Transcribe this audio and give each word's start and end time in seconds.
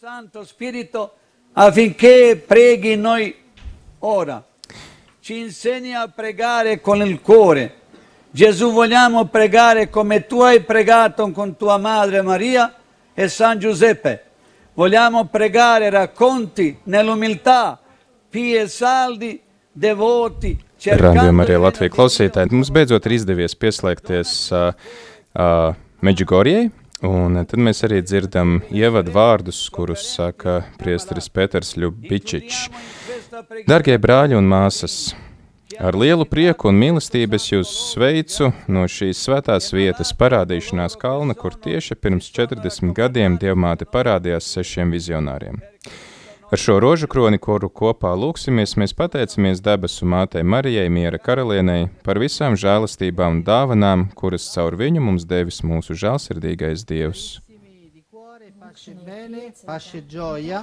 Santo 0.00 0.44
Spirito 0.44 1.14
affinché 1.54 2.40
preghi 2.46 2.94
noi 2.94 3.34
ora. 3.98 4.40
Ci 5.18 5.38
insegna 5.38 6.02
a 6.02 6.08
pregare 6.08 6.80
con 6.80 7.04
il 7.04 7.20
cuore. 7.20 7.74
Gesù, 8.30 8.70
vogliamo 8.70 9.24
pregare 9.24 9.90
come 9.90 10.24
tu 10.28 10.40
hai 10.40 10.60
pregato 10.60 11.28
con 11.32 11.56
tua 11.56 11.78
madre 11.78 12.22
Maria 12.22 12.72
e 13.12 13.26
San 13.26 13.58
Giuseppe. 13.58 14.22
Vogliamo 14.74 15.24
pregare 15.24 15.90
racconti 15.90 16.78
nell'umiltà, 16.84 17.76
pie 18.30 18.60
e 18.60 18.68
saldi, 18.68 19.40
devoti, 19.72 20.56
Rādījumā 20.78 21.42
arī 21.42 21.58
Latvijas 21.58 21.96
klausītāji. 21.96 22.54
Mums 22.54 22.70
beidzot 22.70 23.02
ir 23.10 23.16
izdevies 23.16 23.58
pieslēgties 23.58 24.34
uh, 24.54 24.70
uh, 25.34 25.74
Meģigorijai, 26.06 26.68
un 27.06 27.38
tad 27.44 27.60
mēs 27.62 27.84
arī 27.86 28.00
dzirdam 28.02 28.58
ievadu 28.74 29.12
vārdus, 29.14 29.60
kurus 29.74 30.04
saka 30.16 30.62
priesteris 30.80 31.30
Pēters 31.30 31.76
Ļubičičs. 31.78 32.66
Dargie 33.68 33.98
brāļi 34.02 34.38
un 34.38 34.48
māsas, 34.50 35.14
ar 35.78 35.94
lielu 35.98 36.26
prieku 36.26 36.72
un 36.72 36.78
mīlestību 36.80 37.38
es 37.38 37.48
jūs 37.52 37.72
sveicu 37.92 38.50
no 38.66 38.86
šīs 38.90 39.20
svētās 39.28 39.70
vietas 39.76 40.14
parādīšanās 40.18 40.98
kalna, 40.98 41.38
kur 41.38 41.54
tieši 41.54 41.98
pirms 42.02 42.32
40 42.34 42.94
gadiem 42.96 43.38
Dievmāte 43.38 43.86
parādījās 43.86 44.50
sešiem 44.58 44.94
vizionāriem. 44.96 45.62
Ar 46.50 46.58
šo 46.58 46.78
rožu 46.80 47.04
kroni, 47.12 47.36
kuru 47.36 47.68
kopā 47.68 48.14
lūksimies, 48.16 48.72
mēs 48.80 48.94
pateicamies 48.96 49.58
debesu 49.60 50.06
mātei 50.08 50.40
Marijai, 50.40 50.86
miera 50.88 51.18
karalienei, 51.20 51.90
par 52.06 52.16
visām 52.22 52.54
žēlastībām 52.56 53.34
un 53.34 53.42
dāvanām, 53.44 54.06
kuras 54.16 54.46
caur 54.54 54.78
viņu 54.80 55.02
mums 55.04 55.26
devis 55.28 55.60
mūsu 55.60 55.92
žēlsirdīgais 55.92 56.86
Dievs. 56.88 57.26
Pace 58.68 58.94
bene, 59.04 59.50
pace 59.66 60.00
gioia, 60.08 60.62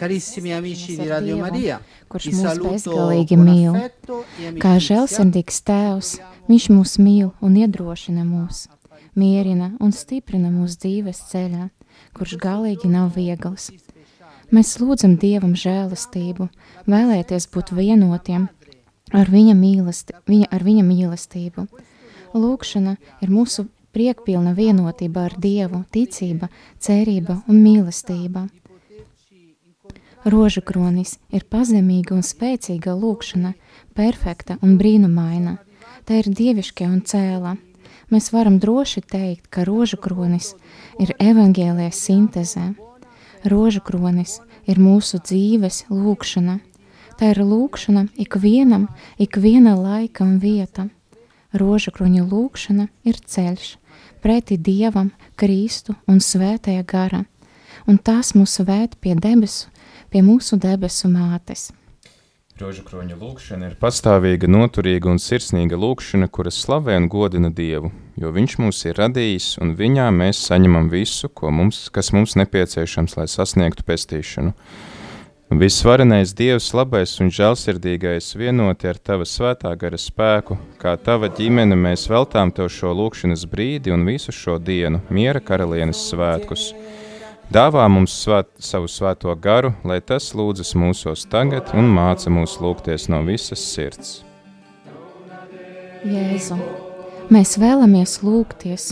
carissimi 0.00 0.54
amici 0.56 0.96
di 0.96 1.08
Radio 1.10 1.36
Maria, 1.42 1.76
kurš 2.08 2.30
mūs 2.32 2.40
saluto 2.46 2.72
bezgalīgi 2.72 3.36
con 3.36 3.44
mīl. 3.50 3.76
affetto 3.76 4.22
e 4.40 4.52
Kā 4.62 4.76
žēlsirdīgs 4.80 5.60
tēvs, 5.68 6.14
viņš 6.48 6.70
mūs 6.72 6.96
mīl 7.02 7.34
un 7.44 7.58
iedrošina 7.60 8.24
mūs, 8.24 8.64
mierina 9.12 9.74
un 9.76 9.92
stiprina 9.92 10.48
mūsu 10.52 10.86
dzīves 10.86 11.20
ceļā, 11.34 11.68
kurš 12.16 12.38
galīgi 12.40 12.88
nav 12.92 13.12
viegls. 13.16 13.68
Mēs 14.54 14.76
lūdzam 14.78 15.16
Dievam 15.18 15.56
žēlastību, 15.58 16.46
vēlēties 16.86 17.48
būt 17.50 17.72
vienotiem 17.74 18.46
ar 19.14 19.30
viņa, 19.30 19.54
mīlesti, 19.58 20.14
viņa, 20.26 20.50
ar 20.54 20.62
viņa 20.62 20.84
mīlestību. 20.86 21.66
Lūkšana 22.36 22.96
ir 23.24 23.32
mūsu 23.32 23.66
priekpilna 23.96 24.52
vienotība 24.54 25.26
ar 25.26 25.34
Dievu, 25.40 25.82
ticība, 25.90 26.50
cerība 26.78 27.40
un 27.48 27.62
mīlestība. 27.64 28.46
Rožu 30.26 30.62
kronis 30.66 31.18
ir 31.30 31.46
pazemīga 31.50 32.16
un 32.16 32.24
spēcīga 32.26 32.96
lūkšana, 32.98 33.54
perfekta 33.94 34.58
un 34.62 34.74
brīnumaina. 34.78 35.58
Tā 36.06 36.22
ir 36.22 36.30
dievišķa 36.30 36.86
un 36.90 37.00
cēla. 37.06 37.54
Mēs 38.10 38.32
varam 38.34 38.60
droši 38.62 39.02
teikt, 39.02 39.46
ka 39.50 39.64
rožu 39.66 39.98
kronis 39.98 40.52
ir 41.02 41.14
evaņģēlijas 41.18 42.02
sintezē. 42.08 42.85
Rožu 43.46 43.80
kronis 43.86 44.40
ir 44.66 44.80
mūsu 44.82 45.20
dzīves 45.22 45.84
lūkšana. 45.92 46.58
Tā 47.16 47.30
ir 47.32 47.40
lūkšana 47.46 48.08
ikvienam, 48.20 48.88
ikviena 49.22 49.76
laika 49.78 50.24
un 50.26 50.40
vieta. 50.42 50.88
Rožu 51.54 51.92
kroņa 51.94 52.24
lūkšana 52.26 52.88
ir 53.06 53.20
ceļš 53.22 53.76
pretī 54.26 54.58
Dievam, 54.58 55.12
Kristu 55.38 55.94
un 56.10 56.18
Svētajā 56.18 56.82
gara, 56.82 57.22
un 57.86 57.98
tas 58.02 58.34
mūs 58.34 58.58
vēd 58.66 58.98
pie 58.98 59.14
debesu, 59.14 59.70
pie 60.10 60.24
mūsu 60.26 60.58
debesu 60.58 61.06
mātes. 61.12 61.70
Rožu 62.56 62.86
kroņa 62.88 63.18
lūkšana 63.20 63.66
ir 63.68 63.74
pastāvīga, 63.76 64.48
noturīga 64.48 65.10
un 65.12 65.18
sirsnīga 65.20 65.76
lūkšana, 65.76 66.30
kuras 66.32 66.56
slavē 66.64 66.94
un 66.96 67.08
godina 67.12 67.50
Dievu, 67.52 67.90
jo 68.16 68.30
Viņš 68.32 68.54
mūs 68.62 68.78
ir 68.88 68.96
radījis, 68.96 69.48
un 69.60 69.74
Viņā 69.76 70.06
mēs 70.16 70.40
saņemam 70.48 70.88
visu, 70.88 71.28
mums, 71.52 71.90
kas 71.92 72.14
mums 72.16 72.32
nepieciešams, 72.40 73.18
lai 73.18 73.26
sasniegtu 73.28 73.84
pestīšanu. 73.84 74.54
Visvarenais 75.52 76.32
Dievs, 76.32 76.70
labais 76.72 77.12
un 77.20 77.28
žēlsirdīgais, 77.28 78.32
vienoti 78.40 78.88
ar 78.88 78.96
Tava 79.04 79.28
svētā 79.28 79.76
gara 79.76 80.00
spēku, 80.00 80.56
kā 80.80 80.96
Tava 80.96 81.28
ģimene 81.28 81.76
mēs 81.76 82.08
veltām 82.08 82.56
Tev 82.56 82.72
šo 82.72 82.96
lūkšanas 82.96 83.44
brīdi 83.52 83.92
un 83.92 84.08
visu 84.08 84.32
šo 84.32 84.56
dienu, 84.56 85.04
miera 85.12 85.44
karalienes 85.44 86.08
svētkus. 86.08 86.70
Dāvā 87.46 87.84
mums 87.86 88.10
svēt, 88.24 88.48
savu 88.58 88.88
svēto 88.90 89.30
garu, 89.38 89.70
lai 89.86 90.00
tas 90.02 90.32
lūdzas 90.34 90.74
mūsos 90.74 91.22
tagad 91.30 91.70
un 91.78 91.86
māca 91.94 92.30
mūs 92.32 92.56
lūgties 92.58 93.06
no 93.12 93.20
visas 93.22 93.62
sirds. 93.62 94.16
Jēzu, 96.06 96.58
mēs 97.30 97.54
vēlamies 97.62 98.18
lūgties, 98.26 98.88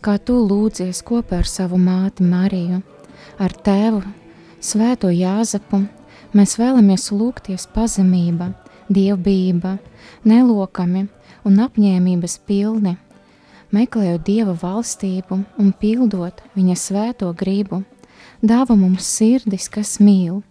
kā 0.00 0.14
tu 0.22 0.38
lūdzies 0.38 1.02
kopā 1.06 1.42
ar 1.42 1.50
savu 1.50 1.80
māti 1.82 2.22
Mariju, 2.26 2.78
ar 3.42 3.52
tēvu, 3.66 4.04
Svēto 4.66 5.10
Jāzepu. 5.12 5.82
Mēs 6.34 6.56
vēlamies 6.58 7.10
lūgties 7.14 7.66
pazemība, 7.74 8.48
dievbijība, 8.92 9.76
nelokami 10.26 11.04
un 11.46 11.60
apņēmības 11.64 12.38
pilni, 12.48 12.96
meklējot 13.74 14.24
Dieva 14.26 14.56
valstību 14.62 15.38
un 15.58 15.70
pildot 15.80 16.42
Viņa 16.56 16.78
svēto 16.80 17.30
gribu. 17.36 17.82
Dāva 18.42 18.76
mums 18.76 19.06
sirdis, 19.08 19.70
kas 19.72 19.96
mīl 20.00 20.42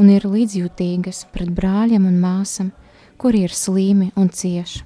un 0.00 0.10
ir 0.10 0.24
līdzjūtīgas 0.24 1.26
pret 1.34 1.50
brāļiem 1.52 2.06
un 2.08 2.16
māsām, 2.22 2.70
kuri 3.20 3.44
ir 3.44 3.52
slīmi 3.54 4.10
un 4.16 4.30
cieši. 4.32 4.84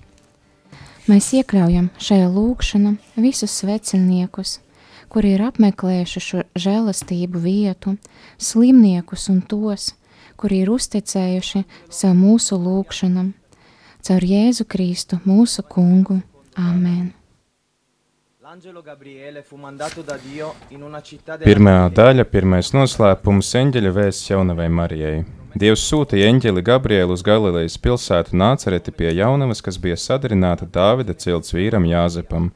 Mēs 1.08 1.30
iekļaujam 1.38 1.88
šajā 2.02 2.26
lūkšanā 2.28 2.96
visus 3.16 3.54
sveceniekus, 3.62 4.58
kuri 5.08 5.36
ir 5.36 5.44
apmeklējuši 5.46 6.20
šo 6.20 6.42
žēlastību 6.58 7.40
vietu, 7.40 7.94
slimniekus 8.36 9.30
un 9.32 9.40
tos, 9.40 9.94
kuri 10.36 10.62
ir 10.64 10.72
uzticējuši 10.74 11.64
sev 11.88 12.18
mūsu 12.18 12.60
lūkšanam, 12.60 13.32
caur 14.04 14.28
Jēzu 14.34 14.68
Kristu, 14.68 15.22
mūsu 15.24 15.64
kungu. 15.64 16.20
Āmen! 16.58 17.17
Pirmā 21.44 21.90
daļa, 21.92 22.24
pirmais 22.24 22.70
noslēpums- 22.72 23.50
eņģeļa 23.60 23.90
vēsts 23.92 24.30
jaunavai 24.30 24.70
Marijai. 24.72 25.26
Dievs 25.52 25.82
sūtīja 25.84 26.30
eņģeli 26.32 26.62
Gabrielu 26.64 27.12
uz 27.12 27.20
Galilejas 27.26 27.76
pilsētu 27.76 28.32
Nācereti 28.32 28.94
pie 28.96 29.12
jaunavas, 29.12 29.60
kas 29.60 29.76
bija 29.76 29.98
sadarināta 30.00 30.64
Dāvida 30.64 31.12
cilts 31.12 31.52
vīram 31.52 31.84
Jāzepam, 31.84 32.48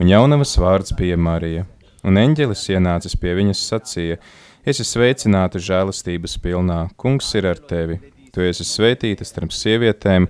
un 0.00 0.08
jaunavas 0.08 0.56
vārds 0.56 0.96
bija 0.96 1.20
Marija. 1.20 1.66
Un 2.02 2.14
eņģelis 2.14 2.64
ienācis 2.78 3.20
pie 3.20 3.36
viņas 3.36 3.68
sacīja: 3.68 4.16
Esi 4.64 4.82
sveicināta 4.82 5.60
žēlastības 5.60 6.38
pilnā, 6.40 6.88
kungs 6.96 7.34
ir 7.34 7.44
ar 7.52 7.60
tevi. 7.60 8.00
Tu 8.32 8.40
esi 8.40 8.64
svētīta 8.64 9.28
starp 9.28 9.52
sievietēm, 9.52 10.26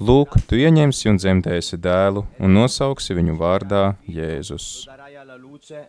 lūk, 0.00 0.38
tu 0.48 0.56
ieņemsi 0.56 1.10
un 1.12 1.18
dzemdēsi 1.20 1.78
dēlu, 1.80 2.24
un 2.40 2.56
nosauksi 2.56 3.14
viņu 3.14 3.36
vārdā 3.38 3.94
Jēzus. 4.08 4.86
e. 5.70 5.84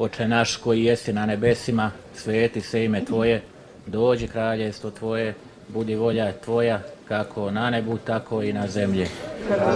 Oče 0.00 0.28
naš 0.28 0.56
koji 0.56 0.84
jesi 0.84 1.12
na 1.12 1.26
nebesima, 1.26 1.90
sveti 2.14 2.60
se 2.60 2.84
ime 2.84 3.04
Tvoje, 3.04 3.42
dođi 3.86 4.28
kraljevstvo 4.28 4.90
Tvoje, 4.90 5.34
budi 5.68 5.94
volja 5.94 6.32
Tvoja, 6.32 6.80
kako 7.08 7.50
na 7.50 7.70
nebu, 7.70 7.98
tako 7.98 8.42
i 8.42 8.52
na 8.52 8.68
zemlji. 8.68 9.06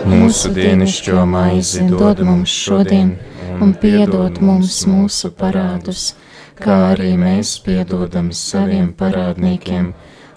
Mūsu 0.06 0.52
dienascho 0.54 1.26
maizi 1.26 1.82
dod 1.90 2.20
mums 2.22 2.48
šodien, 2.48 3.16
un 3.62 3.74
piedod 3.74 4.38
mums 4.40 4.84
mūsu 4.86 5.32
parādus, 5.34 6.12
kā 6.60 6.76
arī 6.92 7.14
mēs 7.18 7.56
piedodam 7.64 8.30
saviem 8.32 8.92
parādniekiem, 8.96 9.92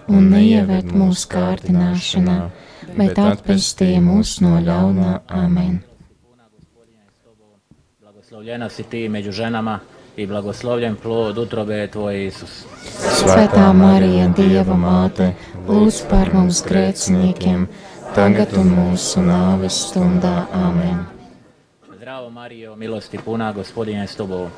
un 0.08 0.30
neieved 0.32 0.94
mūsu 0.96 1.28
kārdināšanā, 1.34 2.38
bet 2.98 3.20
atpestī 3.22 3.98
mūs 4.04 4.38
no 4.42 4.58
ļaunā 4.64 5.20
amen. 5.28 5.82
Blagoslovljena 8.02 8.70
si 8.70 8.84
ti 8.84 9.10
među 9.10 9.32
ženama 9.32 9.80
i 10.18 10.26
blagoslovljen 10.28 10.96
plod 10.96 11.38
utrobe 11.38 11.88
Tvoje 11.88 12.28
Isus. 12.28 12.64
Svētā 13.20 13.68
Marija, 13.74 14.32
Dieva 14.38 14.78
māte, 14.80 15.34
lūdz 15.68 16.02
par 16.10 16.34
mums 16.34 16.64
grēciniekiem, 16.66 17.68
tagad 18.16 18.56
un 18.58 18.72
mūsu 18.74 19.22
nāves 19.22 19.78
stundā 19.90 20.48
amen. 20.54 21.06
Zdravo 21.98 22.30
Marijo, 22.30 22.76
milosti 22.76 23.20
puna, 23.22 23.52
gospodin 23.54 24.02
je 24.02 24.08
s 24.08 24.16
tobom. 24.16 24.50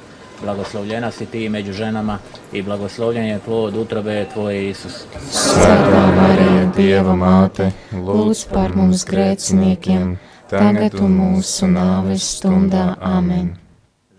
Blagoslovljena 0.43 1.11
si 1.11 1.25
ti 1.25 1.49
među 1.49 1.73
ženama 1.73 2.17
i 2.53 2.61
blagoslovljen 2.61 3.25
je 3.25 3.39
plod 3.45 3.75
utrobe 3.75 4.25
Tvoje 4.33 4.69
Isus. 4.69 5.03
Svētā 5.31 6.03
Marija, 6.15 6.71
Dieva 6.77 7.15
māte, 7.15 7.71
lūdz 7.91 8.45
par 8.53 8.75
mums 8.75 9.03
grēciniekiem, 9.09 10.15
tagad 10.49 10.95
un 11.03 11.17
mūsu 11.17 11.67
nāves 11.67 12.23
stundā. 12.37 12.93
Amen. 13.01 13.57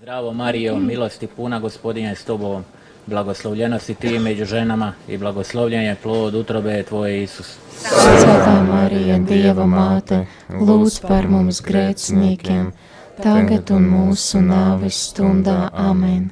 Zdravo 0.03 0.33
Marijo, 0.33 0.77
milosti 0.77 1.27
puna, 1.27 1.59
gospodin 1.61 2.07
je 2.11 2.15
s 2.15 2.25
tobom. 2.25 2.65
Blagoslovljena 3.07 3.79
si 3.79 3.95
ti 3.95 4.19
među 4.19 4.45
ženama 4.45 4.93
i 5.09 5.19
blagoslovljen 5.19 5.83
je 5.83 5.97
plod 6.03 6.35
utrobe 6.35 6.83
tvoje 6.83 7.23
Isus. 7.23 7.57
Svētā 7.81 8.61
Marija, 8.69 9.19
Dieva 9.19 9.65
māte, 9.65 10.27
lūdz 10.53 11.01
par 11.09 11.29
mums 11.29 11.63
grēciniekiem, 11.65 12.73
tagad 13.23 13.71
un 13.77 13.89
mūsu 13.93 14.41
nāves 14.45 14.99
stundā. 15.11 15.71
Amen. 15.73 16.31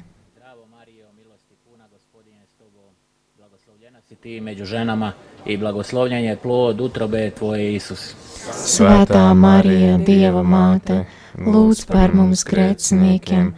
Ti 4.19 4.41
među 4.41 4.65
ženama 4.65 5.13
i 5.45 5.57
blagoslovljen 5.57 6.23
je 6.23 6.35
plod 6.35 6.81
utrobe 6.81 7.29
tvoje 7.31 7.75
Isus. 7.75 8.15
Svētā 8.51 9.33
Marija, 9.33 9.97
Dieva 9.97 10.43
māte, 10.43 11.05
lūdz 11.39 11.85
par 11.87 12.11
mums 12.13 12.43
grēciniekiem, 12.43 13.53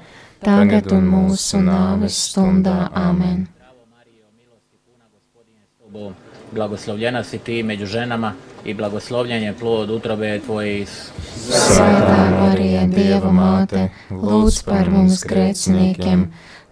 tagad 0.45 0.92
un 0.94 1.07
mūsu 1.10 1.63
nāves 1.66 2.19
stundā. 2.27 2.92
Amen. 2.94 3.48
Zdravo 3.56 3.88
Marijo, 3.95 4.27
milosti 4.38 4.77
puna, 4.86 5.10
gospodin 5.10 5.56
je 5.56 5.66
s 5.66 5.74
tobom. 5.80 6.31
Blagoslovljena 6.51 7.24
si 7.24 7.38
ti 7.38 7.63
među 7.63 7.86
ženama 7.86 8.33
i 8.65 8.74
blagoslovljen 8.74 9.44
je 9.44 9.53
plod 9.53 9.89
utrobe 9.89 10.39
tvoje 10.39 10.81
Isus. 10.81 11.12
Svētā 11.48 12.18
Marija, 12.39 12.86
Dieva 12.88 13.31
māte, 13.31 13.88
lūdz 14.12 14.62
par 14.68 14.89
mums 14.92 15.24
grēciniekiem, 15.24 16.25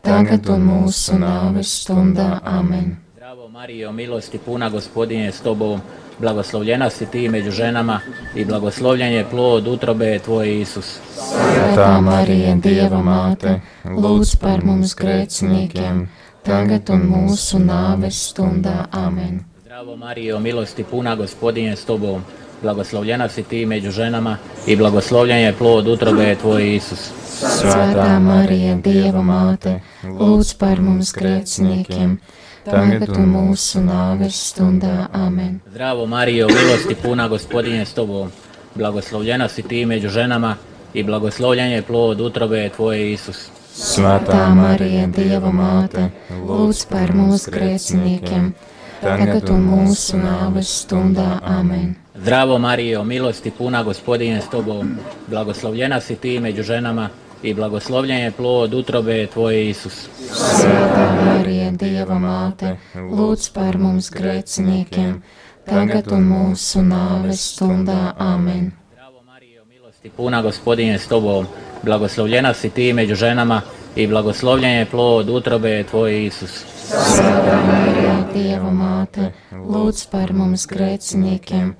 tagad 0.03 0.49
un 0.51 0.67
mūsu 0.67 1.15
nāves 1.21 1.71
stundā. 1.79 2.41
Amen. 2.43 2.97
Zdravo 3.15 3.47
Marijo, 3.47 3.91
milosti 3.91 4.37
puna, 4.37 4.69
gospodin 4.69 5.21
je 5.29 5.31
s 5.31 5.41
tobom. 5.41 5.81
Blagoslovljena 6.19 6.89
si 6.89 7.05
ti 7.05 7.29
među 7.29 7.51
ženama 7.51 7.99
i 8.35 8.45
blagoslovljen 8.45 9.13
je 9.13 9.25
plod 9.29 9.67
utrobe 9.67 10.19
tvoje 10.19 10.61
Isus. 10.61 10.97
Svētā 11.15 12.01
Marija, 12.01 12.55
Dieva 12.55 12.99
māte, 12.99 13.61
lūdz 13.85 14.35
par 14.41 14.65
mums 14.65 14.95
grēciniekiem, 14.99 16.07
tagad 16.43 16.91
un 16.91 17.07
mūsu 17.13 17.63
nāves 17.63 18.19
stundā. 18.27 18.83
Amen. 18.91 19.48
Zdravo 19.79 19.95
Marijo, 19.95 20.39
milosti 20.39 20.83
puna, 20.83 21.15
gospodin 21.15 21.65
je 21.65 21.75
s 21.75 21.85
tobom. 21.85 22.21
Blagoslovljena 22.61 23.29
si 23.29 23.43
ti 23.43 23.65
među 23.65 23.91
ženama 23.91 24.37
i 24.67 24.75
blagoslovljen 24.75 25.39
je 25.39 25.53
plod 25.53 25.87
utrobe 25.87 26.35
tvoje 26.35 26.75
Isus. 26.75 26.99
Svētā 27.39 28.19
Marija, 28.19 28.75
Dieva 28.75 29.21
māte, 29.23 29.79
lūdz 30.03 30.57
par 30.59 30.81
mums 30.83 31.13
grēciniekiem, 31.15 32.17
tagad 32.65 33.07
un 33.13 33.29
mūsu 33.31 33.79
nāves 33.85 34.41
stundā. 34.49 35.07
Amen. 35.13 35.61
Zdravo 35.71 36.05
Marijo, 36.05 36.47
milosti 36.47 36.97
puna, 36.99 37.27
gospodin 37.31 37.79
je 37.79 37.85
s 37.85 37.95
tobom. 37.95 38.33
Blagoslovljena 38.75 39.47
si 39.47 39.63
ti 39.63 39.85
među 39.85 40.09
ženama 40.09 40.55
i 40.93 41.03
blagoslovljen 41.03 41.71
je 41.71 41.81
plod 41.81 42.21
utrobe 42.21 42.69
tvoje 42.75 43.13
Isus. 43.13 43.47
Svētā 43.75 44.43
Marija, 44.55 45.07
Dieva 45.07 45.53
māte, 45.55 46.09
lūdz 46.43 46.83
par 46.91 47.15
mums 47.15 47.47
grēciniekiem, 47.47 48.51
tagad 49.01 49.49
un 49.49 49.65
mūsu 49.65 50.19
nāves 50.19 50.71
stundā. 50.83 51.39
Amen. 51.43 51.95
Zdravo 52.15 52.57
Marijo, 52.59 53.03
milosti 53.03 53.51
puna, 53.51 53.83
gospodin 53.83 54.33
je 54.33 54.41
s 54.41 54.49
tobom. 54.49 54.97
Blagoslovljena 55.27 56.01
si 56.01 56.15
ti 56.15 56.39
među 56.39 56.63
ženama 56.63 57.09
i 57.43 57.53
blagoslovljen 57.53 58.19
je 58.19 58.31
plod 58.31 58.73
utrobe 58.73 59.27
tvoje 59.27 59.69
Isus. 59.69 60.09
Svētā 60.31 61.05
Marija, 61.25 61.71
Dieva 61.71 62.19
māte, 62.19 62.75
lūdz 62.95 63.53
par 63.55 63.77
mums 63.77 64.09
grēciniekiem, 64.11 65.21
tagad 65.65 66.11
un 66.11 66.27
mūsu 66.27 66.83
nāves 66.83 67.45
stundā. 67.53 68.13
Amen. 68.17 68.71
Zdravo 68.91 69.23
Marijo, 69.23 69.63
milosti 69.65 70.09
puna, 70.09 70.41
gospodin 70.41 70.91
je 70.91 70.99
s 70.99 71.07
tobom. 71.07 71.47
Blagoslovljena 71.83 72.53
si 72.53 72.69
ti 72.69 72.93
među 72.93 73.15
ženama 73.15 73.61
i 73.95 74.07
blagoslovljen 74.07 74.71
je 74.71 74.85
plod 74.85 75.29
utrobe 75.29 75.83
tvoje 75.83 76.25
Isus. 76.25 76.78
Svētā 76.89 77.57
Marija, 77.67 78.13
Dieva 78.33 78.69
māte, 78.73 79.31
lūdz 79.53 80.05
par 80.09 80.31
mums 80.33 80.65
grēciniekiem, 80.69 81.73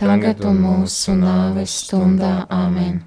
tagad 0.00 0.40
un 0.48 0.62
mūsu 0.62 1.16
nāves 1.18 1.74
stundā. 1.84 2.46
Amen. 2.48 3.02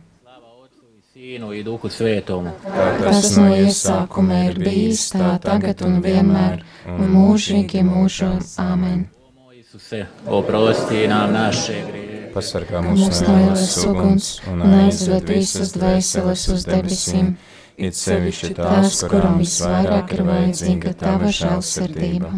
I 1.18 1.64
Duhu 1.66 1.90
Svetomu. 1.92 2.54
Kas 3.02 3.34
no 3.36 3.50
iesākuma 3.52 4.44
ir 4.48 4.60
bijis, 4.62 5.10
tā 5.12 5.34
tagad 5.44 5.82
un 5.84 5.98
vienmēr, 6.06 6.62
un 6.94 7.10
mūžīgi 7.12 7.82
mūžos. 7.84 8.54
Amen. 8.62 9.08
O 9.26 9.50
moj 9.50 9.58
Isuse, 9.60 10.06
oprosti 10.24 11.08
nam 11.10 11.34
naše 11.34 11.82
grijehe. 11.90 12.08
Pasargā 12.38 12.84
Mūsu 12.86 13.26
no 13.26 13.36
ielas 13.42 13.76
uguns 13.88 14.26
un 14.52 14.62
aizved 14.68 15.32
visas 15.32 15.72
dvēseles 15.74 16.44
uz 16.54 16.66
debesīm, 16.70 17.32
it 17.78 17.98
sevišķi 17.98 18.54
tās, 18.58 19.02
kurām 19.10 19.38
visvairāk 19.42 20.14
ir 20.18 20.24
vajadzīga 20.28 20.94
tava 20.98 21.32
žēlsirdība. 21.40 22.34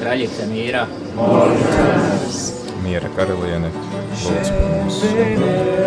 Kraljice 0.00 0.46
mira, 0.50 0.84
Miera 2.86 3.08
karaliene, 3.16 3.70
lūdz 4.26 4.52
par 4.52 4.68
mums. 4.74 5.00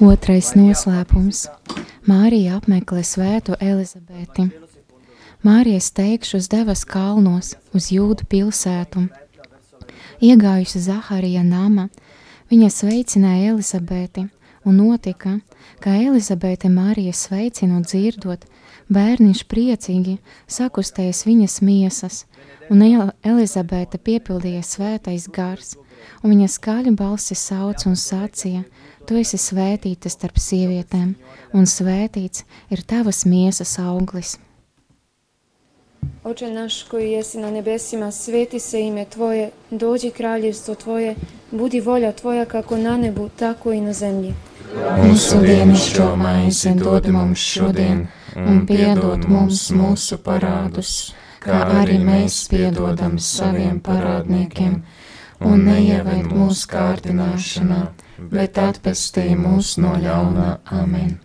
Otrais 0.00 0.54
noslēpums. 0.56 1.42
Mārija 2.08 2.56
apmeklē 2.56 3.02
svētu 3.04 3.58
Elizabeti. 3.60 4.46
Mārijas 5.44 5.90
teikšus 5.92 6.48
devas 6.48 6.86
kalnos 6.88 7.52
uz 7.76 7.90
jūdu 7.92 8.24
pilsētu. 8.32 9.04
Iegājusi 10.24 10.80
Zaharija 10.86 11.42
nama, 11.44 11.90
viņa 12.48 12.70
sveicināja 12.72 13.52
Elizabeti 13.52 14.24
un 14.64 14.80
notika, 14.80 15.36
ka 15.84 15.92
Elizabete 16.00 16.72
Mārija 16.72 17.12
sveicinu 17.12 17.82
dzirdot, 17.84 18.48
bērniņš 18.88 19.44
priecīgi 19.44 20.16
sakustējas 20.48 21.26
viņas 21.28 21.60
miesas, 21.60 22.24
un 22.72 22.80
El 22.88 23.12
Elizabete 23.34 24.00
piepildīja 24.00 24.64
svētais 24.64 25.28
gars, 25.28 25.76
un 26.22 26.34
viņa 26.34 26.48
skaļu 26.48 26.94
balsi 26.96 27.34
sauc 27.38 27.86
un 27.86 27.98
sacīja, 27.98 28.62
tu 29.06 29.18
esi 29.18 29.38
svētīta 29.38 30.10
starp 30.12 30.38
sievietēm, 30.38 31.14
un 31.52 31.66
svētīts 31.66 32.46
ir 32.70 32.82
tavas 32.86 33.24
miesas 33.26 33.78
auglis. 33.82 34.38
Oče 36.24 36.50
naš 36.50 36.82
koji 36.82 37.10
jesi 37.12 37.38
na 37.38 37.50
nebesima, 37.50 38.10
sveti 38.10 38.58
se 38.58 38.80
ime 38.80 39.04
Tvoje, 39.04 39.50
dođi 39.70 40.10
kraljevstvo 40.10 40.74
Tvoje, 40.74 41.14
budi 41.50 41.80
volja 41.80 42.12
Tvoja 42.12 42.44
kako 42.44 42.76
na 42.78 42.96
nebu, 42.96 43.28
tako 43.28 43.72
i 43.72 43.80
na 43.80 43.92
zemlji. 43.92 44.34
Mūsu 44.72 45.42
dienascho 45.44 46.16
maizi 46.16 46.70
dod 46.74 47.08
mums 47.12 47.38
šodien, 47.38 48.06
un 48.36 48.62
piedod 48.66 49.26
mums 49.28 49.66
mūsu 49.76 50.16
parādus, 50.24 51.12
kā 51.44 51.58
arī 51.82 51.98
mēs 52.00 52.38
piedodam 52.48 53.18
saviem 53.18 53.80
parādniekiem, 53.84 54.78
un 55.44 55.64
neieved 55.66 56.30
mūsu 56.32 56.68
kārdināšanā, 56.70 57.82
bet 58.32 58.58
atpestī 58.58 59.32
mūs 59.38 59.76
no 59.82 59.96
ļaunā. 60.00 60.56
Amen. 60.70 61.18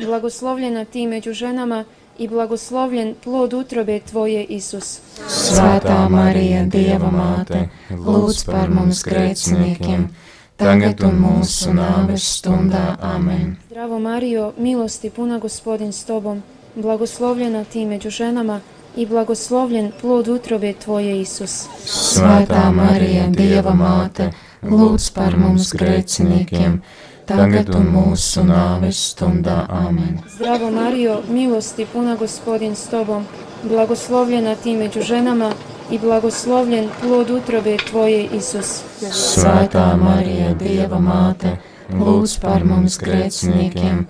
Blagoslovljena 0.00 0.84
Ti 0.84 1.06
među 1.06 1.32
ženama 1.32 1.84
i 2.18 2.28
blagoslovljen 2.28 3.14
plod 3.24 3.52
utrobe 3.52 4.00
Tvoje, 4.00 4.44
Isus. 4.44 5.00
Svētā 5.28 6.08
Marija, 6.08 6.64
Dieva 6.64 7.10
māte, 7.12 7.68
lūdz 7.90 8.44
par 8.46 8.72
mums 8.72 9.04
grēciniekiem, 9.04 10.08
tagad 10.56 11.00
un 11.04 11.20
mūsu 11.20 11.72
nāves 11.76 12.26
stundā. 12.36 12.96
Amen. 13.00 13.56
Zdravo 13.70 13.98
Marijo, 13.98 14.52
milosti 14.58 15.10
puna 15.10 15.38
gospodin 15.38 15.92
s 15.92 16.04
Tobom, 16.04 16.42
blagoslovljena 16.74 17.64
Ti 17.64 17.86
među 17.86 18.10
ženama 18.10 18.60
i 18.96 19.06
blagoslovljen 19.06 19.92
plod 20.00 20.28
utrobe 20.28 20.72
Tvoje, 20.72 21.20
Isus. 21.20 21.66
Svētā 21.86 22.70
Marija, 22.74 23.28
Dieva 23.30 23.74
māte, 23.74 24.30
lūdz 24.62 25.10
par 25.14 25.36
mums 25.38 25.72
grēciniekiem, 25.78 26.80
tagad 27.26 27.70
un 27.74 27.86
mūsu 27.94 28.44
nāves 28.46 29.00
stundā. 29.12 29.64
Amen. 29.68 30.18
Zdravo 30.34 30.70
Marijo, 30.70 31.20
milosti 31.28 31.86
puna 31.92 32.16
gospodin 32.16 32.74
s 32.74 32.90
Tobom, 32.90 33.26
blagoslovljena 33.62 34.54
ti 34.54 34.76
među 34.76 35.02
ženama 35.02 35.52
i 35.90 35.98
blagoslovljen 35.98 36.88
plod 37.00 37.30
utrobe 37.30 37.76
tvoje, 37.76 38.26
Isus. 38.26 38.82
Svētā 39.00 39.94
Marija, 39.96 40.54
Dieva 40.54 40.98
māte, 40.98 41.56
lūdz 41.94 42.40
par 42.42 42.64
mums 42.64 42.98
grēciniekiem, 42.98 44.04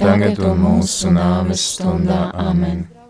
tagad 0.00 0.40
un 0.40 0.66
mūsu 0.66 1.12
nāves 1.12 1.68
stundā. 1.76 2.30
Amen. 2.34 3.01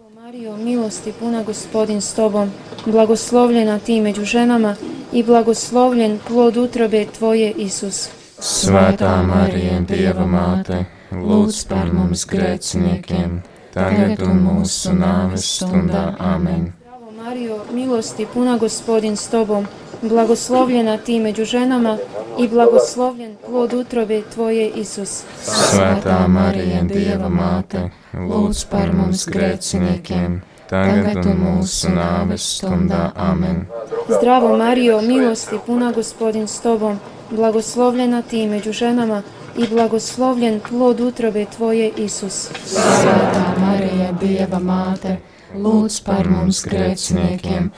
Bravo 0.52 0.64
Mario, 0.64 0.72
milosti 0.72 1.12
puna 1.12 1.42
gospodin 1.42 2.00
s 2.00 2.14
tobom, 2.14 2.50
blagoslovljena 2.86 3.78
ti 3.78 4.00
među 4.00 4.24
ženama 4.24 4.76
i 5.12 5.22
blagoslovljen 5.22 6.18
plod 6.28 6.56
utrobe 6.56 7.06
tvoje, 7.06 7.52
Isus. 7.56 8.08
Svētā 8.38 9.22
Marija, 9.26 9.80
Dieva 9.80 10.26
māte, 10.26 10.84
lūdz 11.12 11.66
par 11.68 11.92
mums 11.92 12.26
grēciniekiem, 12.26 13.40
tagad 13.72 14.22
un 14.26 14.42
mūsu 14.44 14.92
nāves 14.92 15.46
stundā. 15.56 16.16
Amen. 16.18 16.72
Bravo 16.84 17.10
Mario, 17.10 17.60
milosti 17.72 18.26
puna 18.34 18.58
gospodin 18.58 19.16
s 19.16 19.28
tobom, 19.32 19.66
blagoslovljena 20.02 20.96
ti 20.96 21.20
među 21.20 21.44
ženama 21.44 21.98
i 22.38 22.48
blagoslovljen 22.48 23.36
plod 23.46 23.72
utrobe 23.72 24.22
tvoje, 24.34 24.68
Isus. 24.68 25.22
Svētā 25.44 26.26
Marija, 26.28 26.82
Dieva 26.82 27.28
māte, 27.28 27.90
lūdz 28.14 28.64
par 28.70 28.92
mums 28.92 29.26
grēciniekiem, 29.28 30.40
tagad 30.70 31.26
un 31.26 31.38
mūsu 31.44 31.92
nāves 31.94 32.46
stundā. 32.56 33.10
Amen. 33.16 33.66
Zdravo 34.08 34.56
Mario, 34.56 35.00
milosti 35.00 35.58
puna 35.66 35.92
gospodin 35.92 36.48
s 36.48 36.60
tobom, 36.60 36.98
blagoslovljena 37.30 38.22
ti 38.22 38.46
među 38.46 38.72
ženama 38.72 39.22
i 39.56 39.66
blagoslovljen 39.68 40.60
plod 40.68 41.00
utrobe 41.00 41.46
tvoje, 41.56 41.92
Isus. 41.96 42.48
Svētā 42.66 43.44
Marija, 43.60 44.12
Dieva 44.20 44.58
māte, 44.58 45.16
lūdz 45.54 45.98
par 46.06 46.28
mums 46.30 46.62
grēciniekiem, 46.68 47.70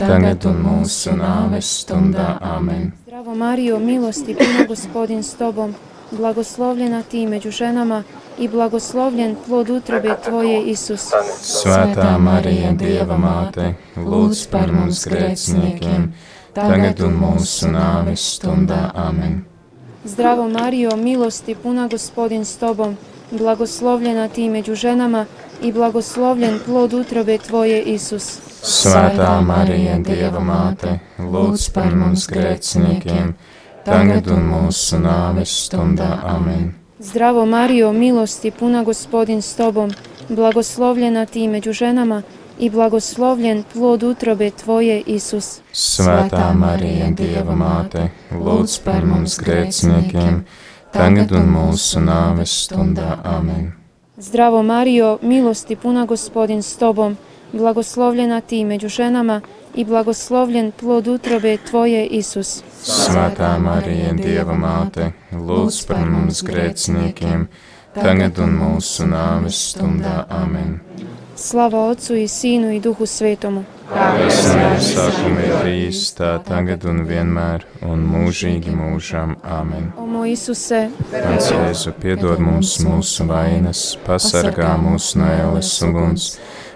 tagad 0.00 0.46
un 0.48 0.62
mūsu 0.64 1.14
nāves 1.18 1.70
stundā. 1.82 2.36
Amen. 2.40 2.92
Zdravo 3.06 3.34
Mario, 3.34 3.78
milosti 3.78 4.34
puna 4.34 4.64
gospodin 4.68 5.22
s 5.22 5.34
tobom, 5.34 5.74
blagoslovljena 6.10 7.02
ti 7.02 7.26
među 7.26 7.50
ženama 7.50 8.02
i 8.38 8.48
blagoslovljen 8.48 9.36
plod 9.46 9.70
utrobe 9.70 10.16
tvoje, 10.24 10.62
Isus. 10.62 11.10
Svētā 11.42 12.18
Marija, 12.18 12.72
Dieva 12.72 13.18
māte, 13.18 13.74
lūdz 13.96 14.46
par 14.50 14.72
mums 14.72 15.04
grēciniekiem, 15.10 16.10
tagad 16.56 17.04
un 17.04 17.20
mūsu 17.20 17.70
nāves 17.70 18.24
stundā. 18.36 18.90
Amen. 18.94 19.44
Zdravo 20.04 20.48
Mario, 20.48 20.96
milosti 20.96 21.54
puna 21.54 21.88
gospodin 21.88 22.44
s 22.44 22.56
tobom, 22.56 22.96
blagoslovljena 23.30 24.28
ti 24.28 24.48
među 24.48 24.74
ženama 24.74 25.26
i 25.62 25.72
blagoslovljen 25.72 26.58
plod 26.64 26.94
utrobe 26.94 27.38
tvoje, 27.38 27.82
Isus. 27.82 28.38
Svētā 28.62 29.40
Marija, 29.44 29.98
Dieva 30.04 30.40
māte, 30.44 30.98
lūdz 31.18 31.70
par 31.72 31.94
mums 31.96 32.26
grēciniekiem, 32.28 33.32
tagad 33.86 34.28
un 34.28 34.44
mūsu 34.50 35.00
nāves 35.00 35.54
stundā. 35.64 36.10
Amen. 36.24 36.74
Zdravo 37.00 37.46
Mario, 37.46 37.92
milosti 37.92 38.50
puna 38.50 38.84
gospodin 38.84 39.42
s 39.42 39.56
tobom, 39.56 39.90
blagoslovljena 40.28 41.24
ti 41.26 41.48
među 41.48 41.72
ženama 41.72 42.22
i 42.58 42.70
blagoslovljen 42.70 43.64
plod 43.72 44.02
utrobe 44.02 44.50
tvoje, 44.50 45.00
Isus. 45.06 45.60
Svētā 45.72 46.52
Marija, 46.54 47.10
Dieva 47.16 47.56
māte, 47.56 48.10
lūdz 48.32 48.78
par 48.84 49.08
mums 49.08 49.40
grēciniekiem, 49.40 50.44
tagad 50.92 51.32
un 51.32 51.52
mūsu 51.56 52.04
nāves 52.04 52.66
stundā. 52.66 53.16
Amen. 53.24 53.79
Zdravo 54.20 54.62
Mario, 54.62 55.18
milosti 55.22 55.76
puna 55.76 56.04
gospodin 56.04 56.62
s 56.62 56.76
tobom, 56.76 57.16
blagoslovljena 57.52 58.40
ti 58.40 58.64
među 58.64 58.88
ženama 58.88 59.40
i 59.74 59.84
blagoslovljen 59.84 60.72
plod 60.72 61.08
utrobe 61.08 61.56
tvoje, 61.56 62.06
Isus. 62.06 62.62
Svētā 62.82 63.58
Marija, 63.58 64.12
Dieva 64.12 64.52
māte, 64.52 65.12
lūdz 65.32 65.86
par 65.88 66.04
mums 66.04 66.42
grēciniekiem, 66.44 67.46
tagad 67.94 68.38
un 68.44 68.52
mūsu 68.60 69.08
nāves 69.08 69.64
stundā. 69.72 70.24
Amen. 70.28 70.80
Slava 71.36 71.86
Otcu 71.88 72.16
i 72.16 72.28
Sinu 72.28 72.74
i 72.76 72.80
Duhu 72.80 73.06
Svetomu. 73.06 73.64
Visam 74.20 74.76
sākumā 74.84 75.46
ir 75.48 75.54
bijis 75.64 76.10
tā 76.18 76.34
tagad 76.44 76.84
un 76.84 77.06
vienmēr 77.08 77.64
un 77.88 78.04
mūžīgi 78.12 78.76
mūžam. 78.76 79.38
Amen. 79.42 79.88
O 80.20 80.22
moj 80.22 80.34
Isuse, 80.36 80.78
Pēc 81.08 81.46
Jēzu 81.48 81.94
piedod 81.96 82.42
mums 82.44 82.74
mūsu 82.84 83.24
vainas, 83.24 83.94
pasargā 84.04 84.74
mūs 84.76 85.14
no 85.16 85.24
ēles 85.32 85.70
uguns 85.86 86.26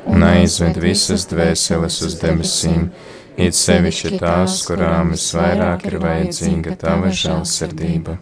un 0.09 0.25
aizved 0.25 0.81
visas 0.81 1.29
dvēseles 1.29 2.01
uz 2.09 2.17
debesīm, 2.23 2.89
it 3.37 3.61
sevišķi 3.61 4.17
tās, 4.23 4.63
kurām 4.65 5.13
visvairāk 5.13 5.85
ir 5.91 6.01
vajadzīga 6.07 6.79
tava 6.87 7.13
žēlsirdība. 7.13 8.17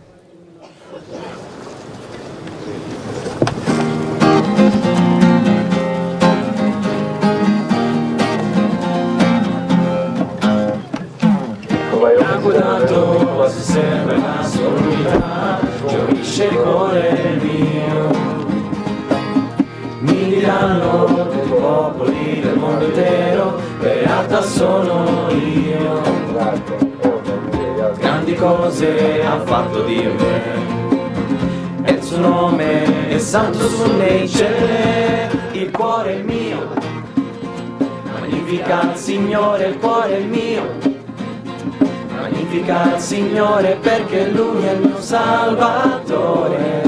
Signore 43.13 43.77
perché 43.79 44.31
Lui 44.31 44.65
è 44.65 44.73
il 44.73 44.89
mio 44.89 44.99
Salvatore, 44.99 46.81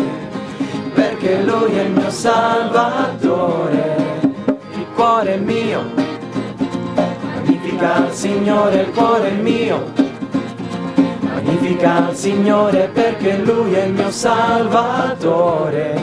perché 0.94 1.42
Lui 1.42 1.76
è 1.76 1.82
il 1.82 1.90
mio 1.90 2.08
Salvatore, 2.08 3.96
il 4.72 4.86
cuore 4.94 5.36
mio. 5.36 5.82
Magnifica 7.34 8.06
il 8.06 8.12
Signore, 8.12 8.80
il 8.80 8.90
cuore 8.92 9.32
mio. 9.32 9.92
Magnifica 11.20 12.08
il 12.08 12.16
Signore 12.16 12.88
perché 12.90 13.36
Lui 13.36 13.74
è 13.74 13.84
il 13.84 13.92
mio 13.92 14.10
Salvatore, 14.10 16.00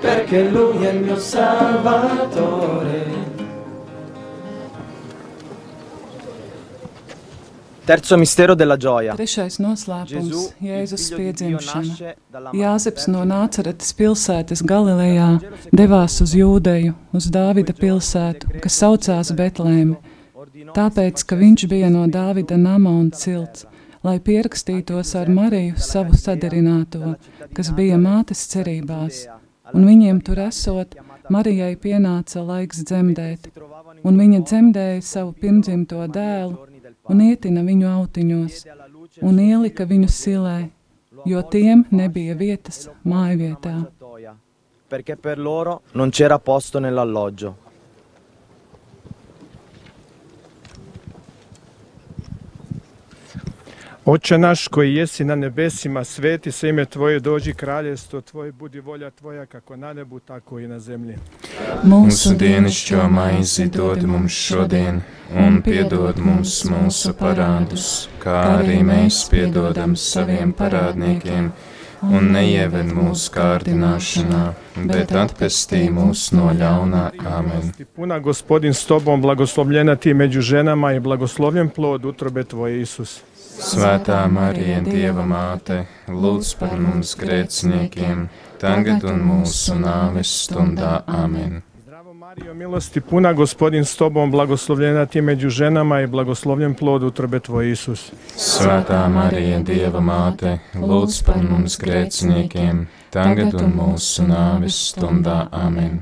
perché 0.00 0.48
Lui 0.48 0.84
è 0.84 0.90
il 0.90 1.02
mio 1.02 1.16
Salvatore. 1.16 3.19
Terzo 7.84 8.16
mistero 8.16 8.54
della 8.54 8.76
gioia. 8.76 9.14
Trešais 9.16 9.56
noslēpums 9.62 10.52
Jēzus 10.62 11.06
piedzimšana. 11.16 12.12
Jāzeps 12.54 13.08
no 13.10 13.24
Nāceretes 13.26 13.94
pilsētas 13.96 14.62
Galilejā 14.66 15.28
devās 15.72 16.20
uz 16.22 16.34
Jūdeju, 16.36 16.94
uz 17.16 17.28
Dāvida 17.32 17.74
pilsētu, 17.76 18.60
kas 18.62 18.78
saucās 18.82 19.32
Betlēme, 19.36 19.98
tāpēc, 20.76 21.24
ka 21.24 21.40
viņš 21.40 21.66
bija 21.72 21.90
no 21.90 22.06
Dāvida 22.06 22.60
nama 22.60 22.92
un 23.00 23.10
cilts, 23.16 23.66
lai 24.06 24.18
pierakstītos 24.20 25.14
ar 25.18 25.32
Mariju 25.32 25.80
savu 25.80 26.16
sadarināto, 26.20 27.16
kas 27.56 27.72
bija 27.76 27.98
mātes 28.00 28.44
cerībās, 28.52 29.24
un 29.74 29.88
viņiem 29.88 30.20
tur 30.26 30.44
esot, 30.46 30.98
Marijai 31.30 31.76
pienāca 31.78 32.42
laiks 32.42 32.84
dzemdēt, 32.84 33.52
un 34.04 34.16
viņa 34.18 34.42
dzemdēja 34.42 35.06
savu 35.06 35.34
pirmdzimto 35.38 36.06
dēlu 36.10 36.69
un 37.10 37.22
ietina 37.26 37.64
viņu 37.66 37.88
autiņos, 37.90 38.60
un 39.26 39.40
ielika 39.42 39.86
viņu 39.90 40.10
silē, 40.10 40.58
jo 41.26 41.42
tiem 41.52 41.84
nebija 41.90 42.36
vietas 42.38 42.88
mājvietā. 43.04 43.74
Perché 44.90 45.16
per 45.16 45.38
loro 45.38 45.82
non 45.92 46.10
c'era 46.10 46.38
posto 46.38 46.80
nell'alloggio. 46.80 47.69
Oče 54.10 54.38
naš 54.38 54.68
koji 54.68 54.94
jesi 54.94 55.24
na 55.24 55.34
nebesima, 55.34 56.04
sveti 56.04 56.52
se 56.52 56.68
ime 56.68 56.84
Tvoje, 56.84 57.20
dođi 57.20 57.52
kraljevstvo 57.52 58.20
Tvoje, 58.20 58.52
budi 58.52 58.80
volja 58.80 59.10
Tvoja 59.10 59.46
kako 59.46 59.76
na 59.76 59.92
nebu, 59.92 60.20
tako 60.20 60.58
i 60.58 60.68
na 60.68 60.80
zemlji. 60.80 61.14
Mūsu 61.84 62.34
dienascho 62.36 63.08
maizi 63.08 63.68
dod 63.68 64.02
mums 64.02 64.32
šodien, 64.32 64.98
un 65.46 65.62
piedod 65.62 66.18
mums 66.18 66.64
mūsu 66.64 67.14
parādus, 67.20 68.08
kā 68.24 68.34
arī 68.56 68.80
mēs 68.82 69.20
piedodam 69.30 69.94
saviem 69.96 70.56
parādniekiem, 70.58 71.52
un 72.02 72.32
neieved 72.34 72.90
mūsu 72.90 73.30
kārdināšanā, 73.38 74.44
bet 74.90 75.14
atpestī 75.14 75.86
mūs 75.86 76.32
no 76.34 76.50
ļaunā. 76.50 77.06
Amen. 77.38 77.72
Puna 77.94 78.18
gospodin 78.18 78.74
s 78.74 78.84
tobom, 78.90 79.22
blagoslovljena 79.22 79.96
ti 79.96 80.14
među 80.14 80.40
ženama 80.40 80.92
i 80.92 81.00
blagoslovljen 81.00 81.68
plod 81.68 82.04
utrobe 82.04 82.44
tvoje 82.44 82.80
Isus. 82.82 83.20
Svētā 83.60 84.22
Marija, 84.32 84.78
Dieva 84.80 85.24
māte, 85.28 85.82
lūdz 86.08 86.54
par 86.56 86.72
mums 86.80 87.12
grēciniekiem, 87.20 88.22
tagad 88.60 89.04
un 89.04 89.20
mūsu 89.26 89.76
nāves 89.76 90.32
stundā. 90.46 91.02
Amen. 91.04 91.60
Zdravo 91.84 92.14
Mario, 92.16 92.54
milosti 92.56 93.02
puna 93.04 93.34
gospodin 93.36 93.84
s 93.84 93.96
tobom, 94.00 94.32
blagoslovljena 94.32 95.06
ti 95.06 95.20
među 95.20 95.50
ženama 95.50 96.00
i 96.00 96.06
blagoslovljen 96.06 96.74
plod 96.74 97.02
utrobe 97.02 97.40
tvoje 97.40 97.76
Isus. 97.76 98.08
Svētā 98.36 99.04
Marija, 99.12 99.60
Dieva 99.60 100.00
māte, 100.00 100.58
lūdz 100.74 101.22
par 101.26 101.42
mums 101.44 101.76
grēciniekiem, 101.84 102.86
tagad 103.12 103.60
un 103.60 103.74
mūsu 103.76 104.24
nāves 104.24 104.86
stundā. 104.90 105.42
Amen. 105.52 106.00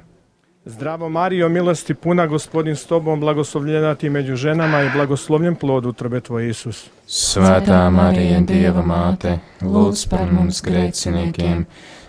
Zdravo 0.69 1.09
Mario, 1.09 1.49
milosti 1.49 1.95
puna 1.95 2.27
gospodin 2.27 2.77
s 2.77 2.87
tobom, 2.87 3.21
blagoslovljena 3.21 3.95
ti 3.95 4.11
među 4.11 4.37
ženama 4.37 4.83
i 4.83 4.91
blagoslovljen 4.91 5.55
plod 5.55 5.87
utrobe 5.87 6.21
tvoje 6.21 6.51
Isus. 6.51 6.91
Svētā 7.09 7.89
Marija, 7.91 8.43
Dieva 8.45 8.83
māte, 8.85 9.39
lūdz 9.65 10.03
par 10.11 10.29
mums 10.29 10.61
grēciniekiem, 10.61 11.63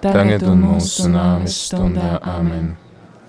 tagad 0.04 0.44
un 0.44 0.60
mūsu 0.66 1.08
nāves 1.08 1.56
stundā. 1.70 2.18
Amen. 2.20 2.74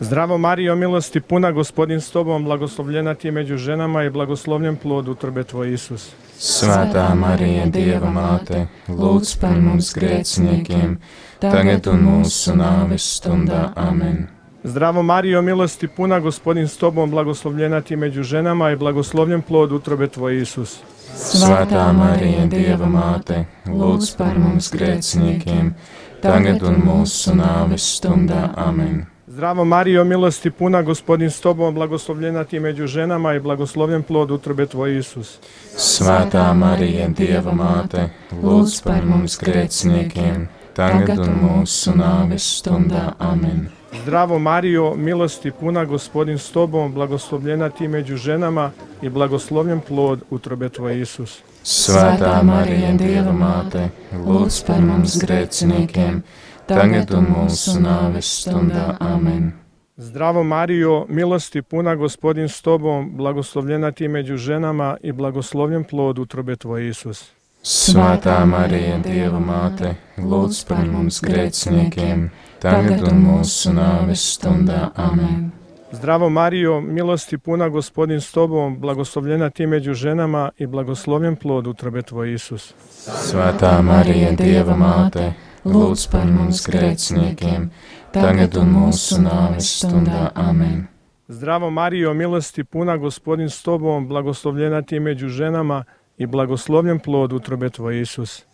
Zdravo 0.01 0.39
Mario, 0.39 0.75
milosti 0.75 1.21
puna 1.21 1.53
gospodin 1.53 2.01
s 2.01 2.11
tobom, 2.11 2.45
blagoslovljena 2.45 3.15
ti 3.15 3.31
među 3.31 3.57
ženama 3.57 4.03
i 4.05 4.11
blagoslovljen 4.11 4.77
plod 4.83 5.09
utrobe 5.09 5.45
tvoje 5.45 5.79
Isus. 5.79 6.09
Svētā 6.41 7.07
Marija, 7.15 7.71
Dieva 7.71 8.11
māte, 8.11 8.67
lūdz 8.89 9.39
par 9.39 9.63
mums 9.63 9.95
grēciniekiem, 9.95 10.99
tagad 11.39 11.87
un 11.87 12.05
mūsu 12.11 12.59
nāves 12.59 13.07
stundā. 13.15 13.69
Amen. 13.79 14.39
Zdravo 14.64 15.02
Mario, 15.02 15.43
milosti 15.43 15.88
puna 15.88 16.21
gospodin 16.21 16.69
s 16.69 16.76
tobom, 16.76 17.11
blagoslovljena 17.11 17.81
ti 17.81 17.97
među 17.97 18.23
ženama 18.23 18.71
i 18.71 18.76
blagoslovljen 18.76 19.43
plod 19.43 19.73
utrobe 19.73 20.09
tvoje 20.09 20.43
Isus. 20.43 20.79
Svētā 21.17 21.93
Marija, 21.93 22.45
Dieva 22.47 22.87
māte, 22.87 23.45
lūdz 23.67 24.12
par 24.19 24.37
mums 24.38 24.69
grēciniekiem, 24.73 25.73
tagad 26.21 26.62
un 26.62 26.76
mūsu 26.85 27.35
nāves 27.40 27.88
stundā. 27.97 28.50
Amen. 28.57 29.07
Zdravo 29.26 29.64
Mario, 29.64 30.05
milosti 30.05 30.50
puna 30.50 30.83
gospodin 30.83 31.31
s 31.31 31.40
tobom, 31.40 31.75
blagoslovljena 31.75 32.45
ti 32.45 32.61
među 32.61 32.87
ženama 32.87 33.35
i 33.35 33.40
blagoslovljen 33.40 34.02
plod 34.02 34.31
utrobe 34.31 34.67
tvoje 34.67 34.99
Isus. 34.99 35.38
Svētā 35.76 36.52
Marija, 36.55 37.09
Dieva 37.09 37.57
māte, 37.57 38.11
lūdz 38.43 38.83
par 38.85 39.05
mums 39.09 39.40
grēciniekiem, 39.40 40.49
tagad 40.76 41.19
un 41.19 41.37
mūsu 41.49 41.97
nāves 41.97 42.57
stundā. 42.61 43.12
Amen. 43.19 43.80
Zdravo 43.92 44.38
Mario, 44.38 44.94
milosti 44.97 45.50
puna 45.50 45.85
gospodin 45.85 46.38
s 46.38 46.52
tobom, 46.52 46.94
blagoslovljena 46.94 47.70
ti 47.70 47.88
među 47.88 48.16
ženama 48.16 48.70
i 49.02 49.09
blagoslovljen 49.09 49.80
plod 49.80 50.23
utrobe 50.30 50.68
tvoje 50.68 51.00
Isus. 51.00 51.42
Svētā 51.64 52.42
Marija, 52.42 52.92
Dieva 52.97 53.32
māte, 53.37 53.88
lūdz 54.14 54.62
par 54.66 54.80
mums 54.80 55.18
grēciniekiem, 55.20 56.23
tagad 56.70 57.11
un 57.12 57.26
mūsu 57.35 57.76
nāves 57.82 58.30
stundā. 58.40 58.94
Amen. 59.00 59.52
Zdravo 59.97 60.44
Mario, 60.44 61.04
milosti 61.09 61.62
puna 61.62 61.94
gospodin 61.94 62.49
s 62.49 62.62
tobom, 62.62 63.11
blagoslovljena 63.16 63.92
ti 63.92 64.09
među 64.09 64.37
ženama 64.37 64.97
i 65.02 65.12
blagoslovljen 65.12 65.85
plod 65.85 66.18
utrobe 66.18 66.56
tvoje 66.56 66.88
Isus. 66.88 67.25
Svētā 67.61 68.38
Marija, 68.49 68.97
Dieva 69.04 69.40
māte, 69.42 69.92
lūdz 70.16 70.62
par 70.68 70.87
mums 70.88 71.20
grēciniekiem, 71.20 72.30
tagad 72.61 73.02
un 73.09 73.25
mūsu 73.25 73.73
nāves 73.75 74.25
stundā. 74.37 74.90
Amen. 74.97 75.50
Zdravo 75.93 76.29
Mario, 76.31 76.81
milosti 76.81 77.38
puna 77.38 77.69
gospodin 77.69 78.21
s 78.21 78.33
tobom, 78.33 78.79
blagoslovljena 78.81 79.50
ti 79.50 79.67
među 79.67 79.95
ženama 79.95 80.50
i 80.59 80.67
blagoslovljen 80.67 81.37
plod 81.37 81.67
utrobe 81.67 82.02
tvoje 82.02 82.35
Isus. 82.35 82.75
Svētā 83.07 83.81
Marija, 83.83 84.31
Dieva 84.38 84.76
māte, 84.79 85.33
lūdz 85.64 86.07
par 86.12 86.29
mums 86.31 86.62
grēciniekiem, 86.68 87.70
tagad 88.14 88.57
un 88.61 88.70
mūsu 88.77 89.18
nāves 89.25 89.73
stundā. 89.81 90.31
Amen. 90.35 90.87
Zdravo 91.29 91.70
Mario, 91.70 92.14
milosti 92.14 92.64
puna 92.64 92.96
gospodin 92.96 93.51
s 93.51 93.62
tobom, 93.62 94.09
blagoslovljena 94.09 94.83
ti 94.83 95.01
među 95.01 95.29
ženama 95.29 95.85
i 96.18 96.27
blagoslovljen 96.27 96.99
plod 96.99 97.33
utrobe 97.33 97.70
tvoje 97.70 98.01
Isus. 98.01 98.44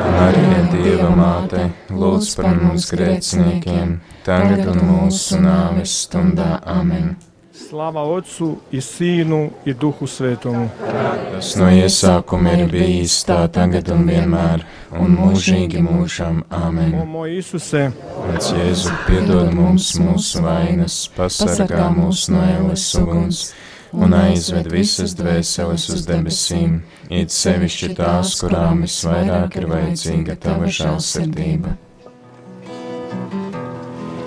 Marija, 0.00 0.60
Dieva 0.72 1.08
māte, 1.16 1.66
lūdz 1.92 2.34
par 2.38 2.54
mums 2.60 2.90
grēciniekiem, 2.94 3.98
tagad 4.26 4.70
un 4.72 4.84
mūsu 4.88 5.40
nāves 5.42 5.96
stundā. 6.04 6.56
Amen. 6.66 7.16
Slava 7.60 8.02
Otcu 8.08 8.56
i 8.72 8.80
Sinu 8.80 9.50
i 9.68 9.74
Duhu 9.74 10.06
Svetomu. 10.08 10.68
Tas 10.80 11.52
no 11.60 11.68
iesākuma 11.70 12.54
ir 12.56 12.70
bijis 12.72 13.20
tā 13.28 13.42
tagad 13.52 13.90
un 13.94 14.06
vienmēr, 14.08 14.64
un 14.98 15.16
mūžīgi 15.18 15.82
mūžam. 15.84 16.40
O 16.48 16.62
Amen. 16.66 16.96
moj 17.12 17.36
Isuse, 17.38 17.90
Pēc 18.24 18.52
Jēzu 18.56 18.94
piedod 19.06 19.52
mums 19.54 19.92
mūsu 20.00 20.42
vainas, 20.46 21.02
pasargā 21.16 21.90
mūs 21.94 22.28
no 22.32 22.42
ēles 22.46 22.88
uguns 22.98 23.50
un 23.92 24.14
aizved 24.14 24.70
visas 24.70 25.14
dvēseles 25.18 25.86
uz 25.94 26.06
debesīm, 26.06 26.80
it 27.10 27.34
sevišķi 27.34 27.94
tās, 27.98 28.36
kurām 28.40 28.84
visvairāk 28.86 29.56
ir 29.58 29.66
vajadzīga 29.70 30.36
tava 30.40 30.70
žēlsirdība. 30.70 31.76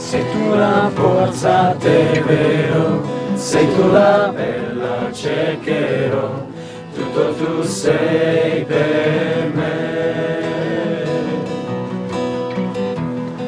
Sei 0.03 0.23
tu 0.33 0.55
la 0.59 0.89
forza 0.97 1.73
te 1.79 1.97
vero, 2.27 3.01
sei 3.37 3.65
tu 3.75 3.87
la 3.93 4.33
bella 4.35 5.09
cercherò, 5.13 6.27
tutto 6.93 7.33
tu 7.35 7.63
sei 7.63 8.65
per 8.65 9.51
me. 9.55 9.75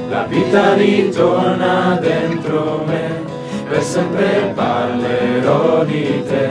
La 0.10 0.24
vita 0.24 0.74
ritorna 0.76 2.00
dentro 2.02 2.84
me, 2.88 3.15
per 3.68 3.82
sempre 3.82 4.52
parlerò 4.54 5.84
di 5.84 6.24
te, 6.28 6.50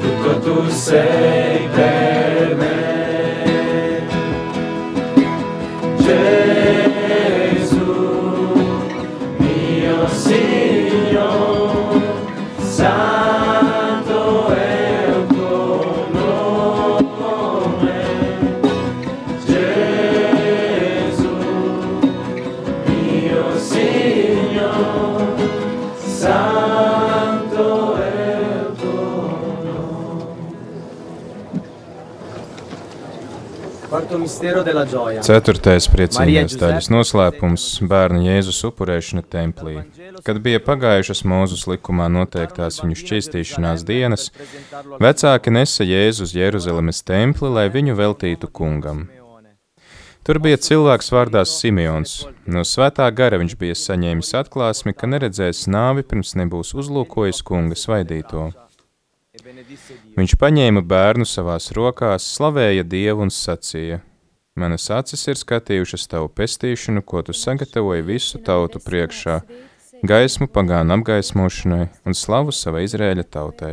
tutto 0.00 0.38
tu 0.40 0.68
sei 0.68 1.66
per 1.74 1.81
Ceturtais 34.42 35.86
priecīgais 35.86 36.56
daļas 36.58 36.88
noslēpums- 36.90 37.66
bērnu 37.92 38.24
Jēzus 38.26 38.58
upurēšana 38.66 39.22
templī. 39.22 39.84
Kad 40.26 40.40
bija 40.42 40.58
pagājušas 40.58 41.22
Mūzus 41.22 41.68
likumā 41.70 42.08
noteiktās 42.10 42.80
viņu 42.82 42.98
šķīstīšanās 43.02 43.86
dienas, 43.86 44.30
vecāki 44.98 45.54
nesa 45.54 45.86
Jēzu 45.86 46.26
uz 46.26 46.34
Jeruzalemes 46.34 47.02
templi, 47.06 47.48
lai 47.48 47.68
viņu 47.70 47.94
veltītu 47.94 48.50
kungam. 48.50 49.08
Tur 50.24 50.38
bija 50.38 50.56
cilvēks 50.56 51.10
vārdā 51.14 51.46
Simeons. 51.46 52.26
No 52.46 52.66
svētā 52.66 53.14
gara 53.14 53.38
viņš 53.38 53.56
bija 53.58 53.74
saņēmis 53.74 54.34
atklāsmi, 54.42 54.94
ka 54.94 55.06
neredzēs 55.06 55.66
nāvi 55.66 56.02
pirms 56.02 56.34
nebūs 56.34 56.74
uzlūkojis 56.74 57.42
kunga 57.42 57.74
svaidīto. 57.74 58.52
Viņš 60.18 60.32
paņēma 60.38 60.82
bērnu 60.82 61.26
savās 61.26 61.70
rokās, 61.72 62.26
slavēja 62.36 62.82
Dievu 62.84 63.22
un 63.22 63.30
sacīja: 63.30 64.02
Manas 64.52 64.90
acis 64.92 65.22
ir 65.32 65.38
skatījušas 65.40 66.02
tavu 66.12 66.26
pestīšanu, 66.28 67.00
ko 67.08 67.22
tu 67.24 67.32
sagatavoji 67.32 68.02
visu 68.04 68.40
tautu 68.44 68.82
priekšā, 68.84 69.38
gaismu 70.04 70.48
pagānu 70.52 70.92
apgaismošanai 70.98 71.86
un 72.04 72.16
slavu 72.18 72.52
savai 72.52 72.82
Izrēļa 72.84 73.24
tautai. 73.32 73.72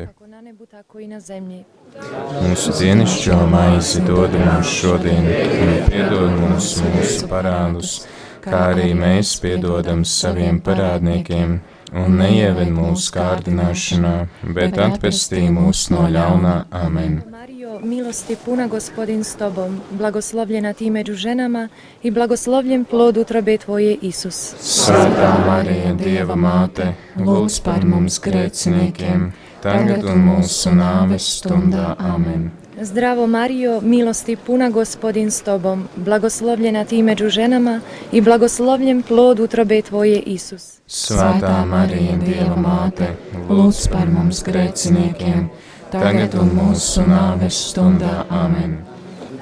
Mūsu 2.45 2.77
dienascho 2.79 3.41
maizi 3.51 4.05
dod 4.07 4.37
mums 4.39 4.71
šodien, 4.77 5.27
un 5.65 5.75
piedod 5.89 6.31
mums 6.37 6.71
mūsu 6.85 7.27
parādus, 7.27 7.97
kā 8.45 8.69
arī 8.71 8.93
mēs 8.95 9.35
piedodam 9.43 10.05
saviem 10.07 10.61
parādniekiem, 10.63 11.57
un 11.91 12.19
neieved 12.21 12.71
mūsu 12.71 13.11
kārdināšanā, 13.19 14.15
bet 14.55 14.79
atpestī 14.79 15.49
mūs 15.51 15.89
no 15.91 16.07
ļaunā. 16.07 16.55
Amen. 16.85 17.19
Mario, 17.27 17.59
milosti 17.83 18.35
puna 18.45 18.67
gospodin 18.67 19.23
s 19.23 19.35
tobom, 19.35 19.81
blagoslovljena 19.91 20.73
ti 20.73 20.89
među 20.89 21.13
ženama 21.13 21.69
i 22.03 22.11
blagoslovljen 22.11 22.85
plod 22.85 23.17
utrobe 23.17 23.57
tvoje, 23.57 23.97
Isus. 24.01 24.53
Svētā 24.61 25.31
Marija, 25.47 25.93
Dieva 25.93 26.35
māte, 26.35 26.93
lūdz 27.17 27.61
par 27.63 27.85
mums 27.85 28.19
grēciniekiem, 28.23 29.31
tagad 29.63 30.03
un 30.03 30.25
mūsu 30.25 30.73
nāves 30.75 31.27
stundā. 31.39 31.95
Amen. 31.99 32.51
Zdravo 32.81 33.27
Mario, 33.27 33.81
milosti 33.81 34.35
puna 34.35 34.69
gospodin 34.69 35.31
s 35.31 35.41
tobom, 35.41 35.87
blagoslovljena 35.95 36.85
ti 36.85 37.03
među 37.03 37.29
ženama 37.29 37.81
i 38.11 38.21
blagoslovljen 38.21 39.03
plod 39.03 39.39
utrobe 39.39 39.81
tvoje, 39.81 40.19
Isus. 40.19 40.79
Svētā 40.87 41.65
Marija, 41.65 42.15
Dieva 42.17 42.55
māte, 42.55 43.11
lūdz 43.49 43.89
par 43.91 44.07
mums 44.07 44.43
grēciniekiem, 44.43 45.49
tagad 45.91 46.36
un 46.38 46.54
mūsu 46.58 47.04
nāves 47.08 47.58
stundā. 47.71 48.23
Amen. 48.30 48.80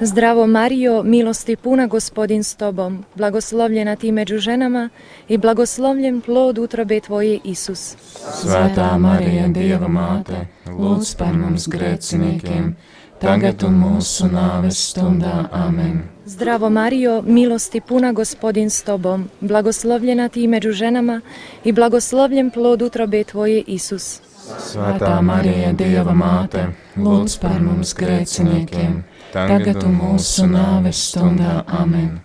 Zdravo 0.00 0.46
Mario, 0.46 1.02
milosti 1.02 1.56
puna 1.56 1.86
gospodin 1.86 2.44
s 2.44 2.54
tobom, 2.54 3.04
blagoslovljena 3.14 3.96
ti 3.96 4.12
među 4.12 4.38
ženama 4.38 4.88
i 5.28 5.38
blagoslovljen 5.38 6.20
plod 6.20 6.58
utrobe 6.58 7.00
tvoje, 7.00 7.40
Isus. 7.44 7.96
Svētā 8.42 8.98
Marija, 8.98 9.48
Dieva 9.48 9.88
māte, 9.88 10.46
lūdz 10.70 11.16
par 11.18 11.34
mums 11.34 11.66
grēciniekiem, 11.66 12.70
tagad 13.18 13.64
un 13.66 13.74
mūsu 13.82 14.30
nāves 14.30 14.78
stundā. 14.92 15.48
Amen. 15.52 16.04
Zdravo 16.26 16.70
Mario, 16.70 17.22
milosti 17.26 17.80
puna 17.80 18.12
gospodin 18.12 18.70
s 18.70 18.82
tobom, 18.82 19.28
blagoslovljena 19.40 20.28
ti 20.28 20.46
među 20.46 20.72
ženama 20.72 21.20
i 21.64 21.72
blagoslovljen 21.72 22.50
plod 22.50 22.82
utrobe 22.82 23.24
tvoje, 23.24 23.64
Isus. 23.66 24.27
Svētā 24.48 25.18
Marija, 25.20 25.72
Dieva 25.76 26.14
māte, 26.16 26.70
lūdz 26.96 27.34
par 27.42 27.58
mums 27.60 27.92
grēciniekiem, 27.98 29.02
tagad 29.34 29.82
un 29.84 29.98
mūsu 29.98 30.46
nāves 30.48 31.02
stundā. 31.10 31.60
Amen. 31.80 32.16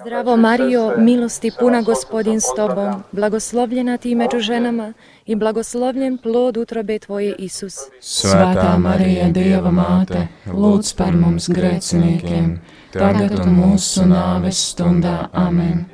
Zdravo 0.00 0.36
Mario, 0.36 0.94
milosti 0.98 1.50
puna 1.58 1.80
gospodin 1.82 2.40
s 2.40 2.52
tobom, 2.56 3.02
blagoslovljena 3.12 3.96
ti 3.96 4.14
među 4.14 4.40
ženama 4.40 4.92
i 5.26 5.34
blagoslovljen 5.34 6.18
plod 6.18 6.56
utrobe 6.56 6.98
tvoje, 6.98 7.34
Isus. 7.38 7.78
Svētā 8.00 8.76
Marija, 8.78 9.30
Dieva 9.32 9.72
māte, 9.72 10.26
lūdz 10.46 10.94
par 10.96 11.16
mums 11.16 11.48
grēciniekiem, 11.48 12.58
tagad 12.92 13.38
un 13.40 13.56
mūsu 13.56 14.04
nāves 14.08 14.60
stundā. 14.72 15.30
Amen. 15.32 15.86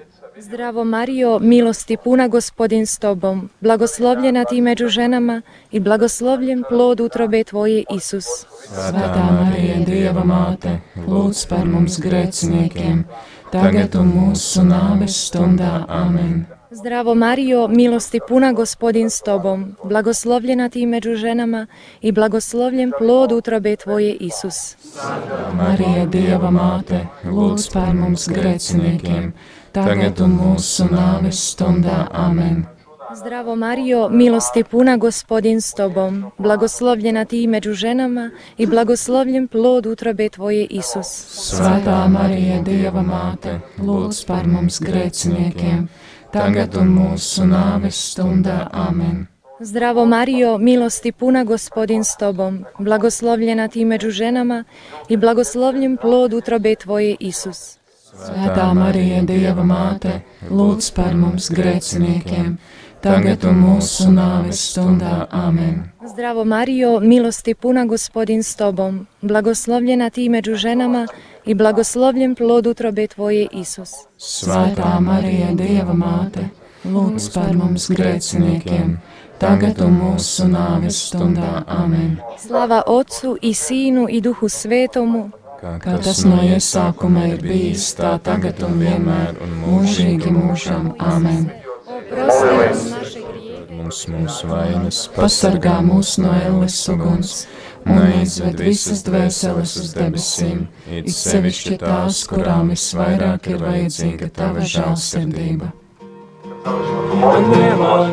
Zdravo 0.47 0.85
Mario, 0.85 1.39
milosti 1.39 1.97
puna 1.97 2.29
gospodin 2.29 2.87
s 2.87 2.99
tobom, 2.99 3.51
blagoslovljena 3.61 4.45
ti 4.45 4.61
među 4.61 4.89
ženama 4.89 5.43
i 5.73 5.81
blagoslovljen 5.81 6.65
plod 6.69 7.01
utrobe 7.01 7.45
tvoje, 7.45 7.85
Isus. 7.91 8.25
Svētā 8.71 9.25
Marija, 9.33 9.81
Dieva 9.87 10.23
māte, 10.23 10.77
lūdz 11.09 11.49
par 11.51 11.67
mums 11.67 11.99
grēciniekiem, 11.99 13.03
tagad 13.51 13.99
un 13.99 14.13
mūsu 14.15 14.63
nāves 14.63 15.19
stundā. 15.27 15.83
Amen. 15.89 16.47
Zdravo 16.71 17.15
Mario, 17.15 17.67
milosti 17.69 18.21
puna 18.29 18.53
gospodin 18.53 19.11
s 19.11 19.23
tobom, 19.27 19.77
blagoslovljena 19.85 20.69
ti 20.69 20.87
među 20.87 21.17
ženama 21.17 21.67
i 22.01 22.13
blagoslovljen 22.13 22.93
plod 22.99 23.33
utrobe 23.33 23.77
tvoje, 23.77 24.15
Isus. 24.15 24.77
Marija, 25.53 26.07
Dieva 26.07 26.51
māte, 26.51 27.07
lūdz 27.25 27.71
par 27.73 27.95
mums 27.95 28.29
grēciniekiem, 28.29 29.33
tagad 29.77 30.21
un 30.25 30.39
mūsu 30.41 30.89
nāves 30.89 31.43
stundā. 31.53 32.07
Amen. 32.13 32.65
Zdravo 33.17 33.55
Mario, 33.57 34.09
milosti 34.09 34.65
puna 34.65 34.97
gospodin 34.97 35.61
s 35.61 35.75
tobom, 35.75 36.25
blagoslovljena 36.39 37.25
ti 37.25 37.47
među 37.47 37.73
ženama 37.73 38.31
i 38.59 38.67
blagoslovljen 38.67 39.49
plod 39.49 39.87
utrobe 39.87 40.29
tvoje, 40.29 40.65
Isus. 40.65 41.07
Svētā 41.53 42.09
Marija, 42.09 42.59
Dieva 42.63 43.05
māte, 43.05 43.61
lūdz 43.79 44.25
par 44.27 44.49
mums 44.49 44.81
grēciniekiem, 44.81 45.87
tagad 46.33 46.77
un 46.77 46.93
mūsu 46.97 47.47
nāves 47.49 48.03
stundā. 48.11 48.67
Amen. 48.73 49.27
Zdravo 49.61 50.05
Mario, 50.05 50.59
milosti 50.59 51.13
puna 51.13 51.45
gospodin 51.45 52.05
s 52.05 52.17
tobom, 52.17 52.65
blagoslovljena 52.79 53.69
ti 53.69 53.85
među 53.85 54.11
ženama 54.11 54.65
i 55.09 55.17
blagoslovljen 55.17 55.97
plod 55.97 56.35
utrobe 56.35 56.75
tvoje, 56.75 57.17
Isus. 57.21 57.79
Svētā 58.07 58.69
Marija, 58.71 59.19
Dieva 59.27 59.65
māte, 59.67 60.21
lūdz 60.47 60.93
par 60.95 61.17
mums 61.19 61.49
grēciniekiem, 61.51 62.53
tagad 63.03 63.43
un 63.51 63.57
mūsu 63.59 64.13
nāves 64.15 64.61
stundā. 64.69 65.25
Amen. 65.35 65.81
Zdravo 66.07 66.45
Mario, 66.47 67.01
milosti 67.03 67.57
puna 67.59 67.83
gospodin 67.91 68.45
s 68.47 68.55
tobom, 68.61 69.01
blagoslovljena 69.23 70.11
ti 70.11 70.29
među 70.29 70.55
ženama 70.55 71.07
i 71.45 71.55
blagoslovljen 71.55 72.37
plod 72.39 72.67
utrobe 72.71 73.09
tvoje, 73.11 73.49
Isus. 73.51 73.97
Svētā 74.23 75.01
Marija, 75.03 75.51
Dieva 75.59 75.97
māte, 75.99 76.45
lūdz 76.85 77.27
par 77.35 77.57
mums 77.59 77.89
grēciniekiem, 77.91 79.01
tagad 79.43 79.83
un 79.83 79.99
mūsu 80.05 80.47
nāves 80.53 81.01
stundā. 81.09 81.65
Amen. 81.67 82.21
Slava 82.39 82.85
Otcu 82.87 83.35
i 83.43 83.51
Sinu 83.55 84.07
i 84.07 84.23
Duhu 84.23 84.47
Svetomu, 84.49 85.25
Kā 85.57 85.97
tas 86.05 86.19
no 86.29 86.43
iesākuma 86.45 87.27
ir 87.33 87.41
bijis, 87.41 87.89
tā 87.97 88.17
tagad 88.23 88.61
un 88.67 88.77
vienmēr 88.83 89.39
un 89.45 89.55
mūžīgi 89.63 90.33
mūžam. 90.35 90.91
Amen. 91.01 91.49
Mums 93.77 94.03
mūsu 94.11 94.51
vainas 94.51 94.99
pasargā 95.17 95.79
mūs 95.87 96.17
no 96.21 96.35
elles 96.37 96.77
uguns 96.93 97.33
un 97.87 98.03
aizved 98.03 98.61
visas 98.67 99.05
dvēseles 99.07 99.77
uz 99.81 99.95
debesīm, 99.97 100.67
it 100.91 101.11
sevišķi 101.15 101.79
tās, 101.85 102.25
kurām 102.31 102.75
visvairāk 102.75 103.51
ir 103.55 103.63
vajadzīga 103.63 104.31
tava 104.41 104.67
žēlsirdība. 104.75 105.73
Andremo 106.67 107.93
al 107.95 108.07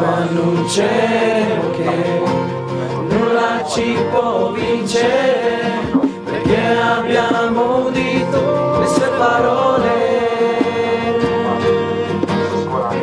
E 0.00 0.04
andremo 0.04 0.42
a 0.42 0.46
un 0.46 0.68
cielo 0.68 1.70
che 1.72 1.90
nulla 3.08 3.64
ci 3.66 3.96
può 4.12 4.52
vincere, 4.52 5.90
perché 6.24 6.56
abbiamo 6.80 7.86
udito 7.86 8.78
le 8.78 8.86
sue 8.86 9.08
parole. 9.18 9.96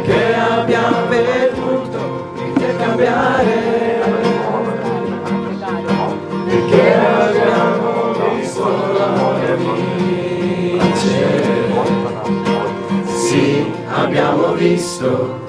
Che 0.03 0.35
abbiamo 0.35 1.07
veduto 1.09 2.33
intercambiare. 2.37 3.53
Perché 6.47 6.93
abbiamo 6.95 8.13
visto 8.37 8.63
l'amore 8.97 9.57
vincere. 9.57 10.93
Sì, 13.05 13.69
abbiamo 13.89 14.53
visto 14.53 15.43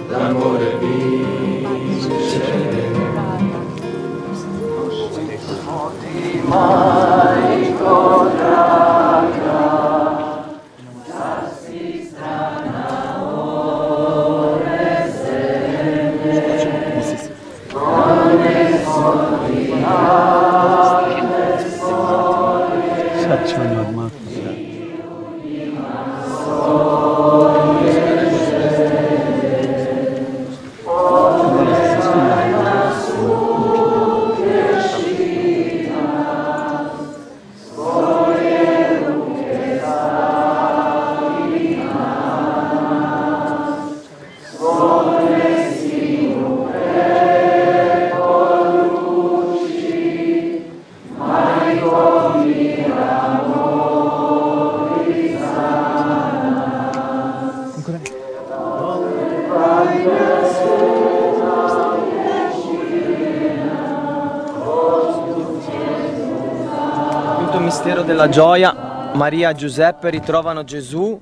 della 68.17 68.31
gioia, 68.31 69.11
Maria 69.13 69.51
e 69.51 69.55
Giuseppe 69.55 70.09
ritrovano 70.09 70.65
Gesù 70.65 71.21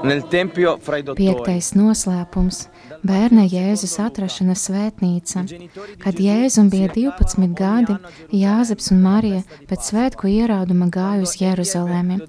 Piektais 0.00 1.74
noslēpums- 1.76 2.68
bērna 3.10 3.42
Jēzus 3.44 3.98
atrašana 4.00 4.54
svētnīca. 4.56 5.42
Kad 6.00 6.20
Jēzum 6.20 6.70
bija 6.72 6.88
12 6.88 7.54
gadi, 7.54 7.96
Jāzeps 8.32 8.90
un 8.92 9.02
Marija 9.02 9.42
pēc 9.68 9.90
svētku 9.90 10.28
ierāduma 10.30 10.88
gāja 10.90 11.22
uz 11.22 11.36
Jeruzalemi, 11.40 12.20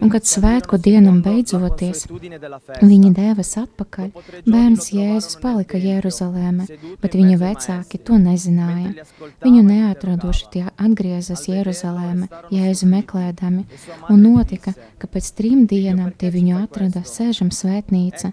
un 0.00 0.10
kad 0.10 0.22
svētku 0.22 0.78
dienam 0.78 1.22
beidzoties, 1.22 2.06
viņi 2.82 3.12
devas 3.14 3.54
atpakaļ, 3.56 4.10
bērns 4.46 4.90
Jēzus 4.90 5.38
palika 5.40 5.78
Jeruzalēmē, 5.78 6.66
bet 7.00 7.12
viņa 7.12 7.38
vecāki 7.38 8.02
to 8.02 8.18
nezināja. 8.18 9.06
Viņu 9.42 9.62
neatraduši 9.62 10.50
tie 10.50 10.64
atgriezās 10.76 11.46
Jeruzalēmē, 11.46 12.28
Jēzu 12.50 12.86
meklēdami, 12.86 13.64
un 14.08 14.22
notika, 14.22 14.74
ka 14.98 15.06
pēc 15.06 15.32
trim 15.36 15.66
dienām 15.66 16.12
tie 16.18 16.30
viņu 16.30 16.62
atrada 16.64 17.01
sēžam 17.08 17.50
svētnīca, 17.54 18.32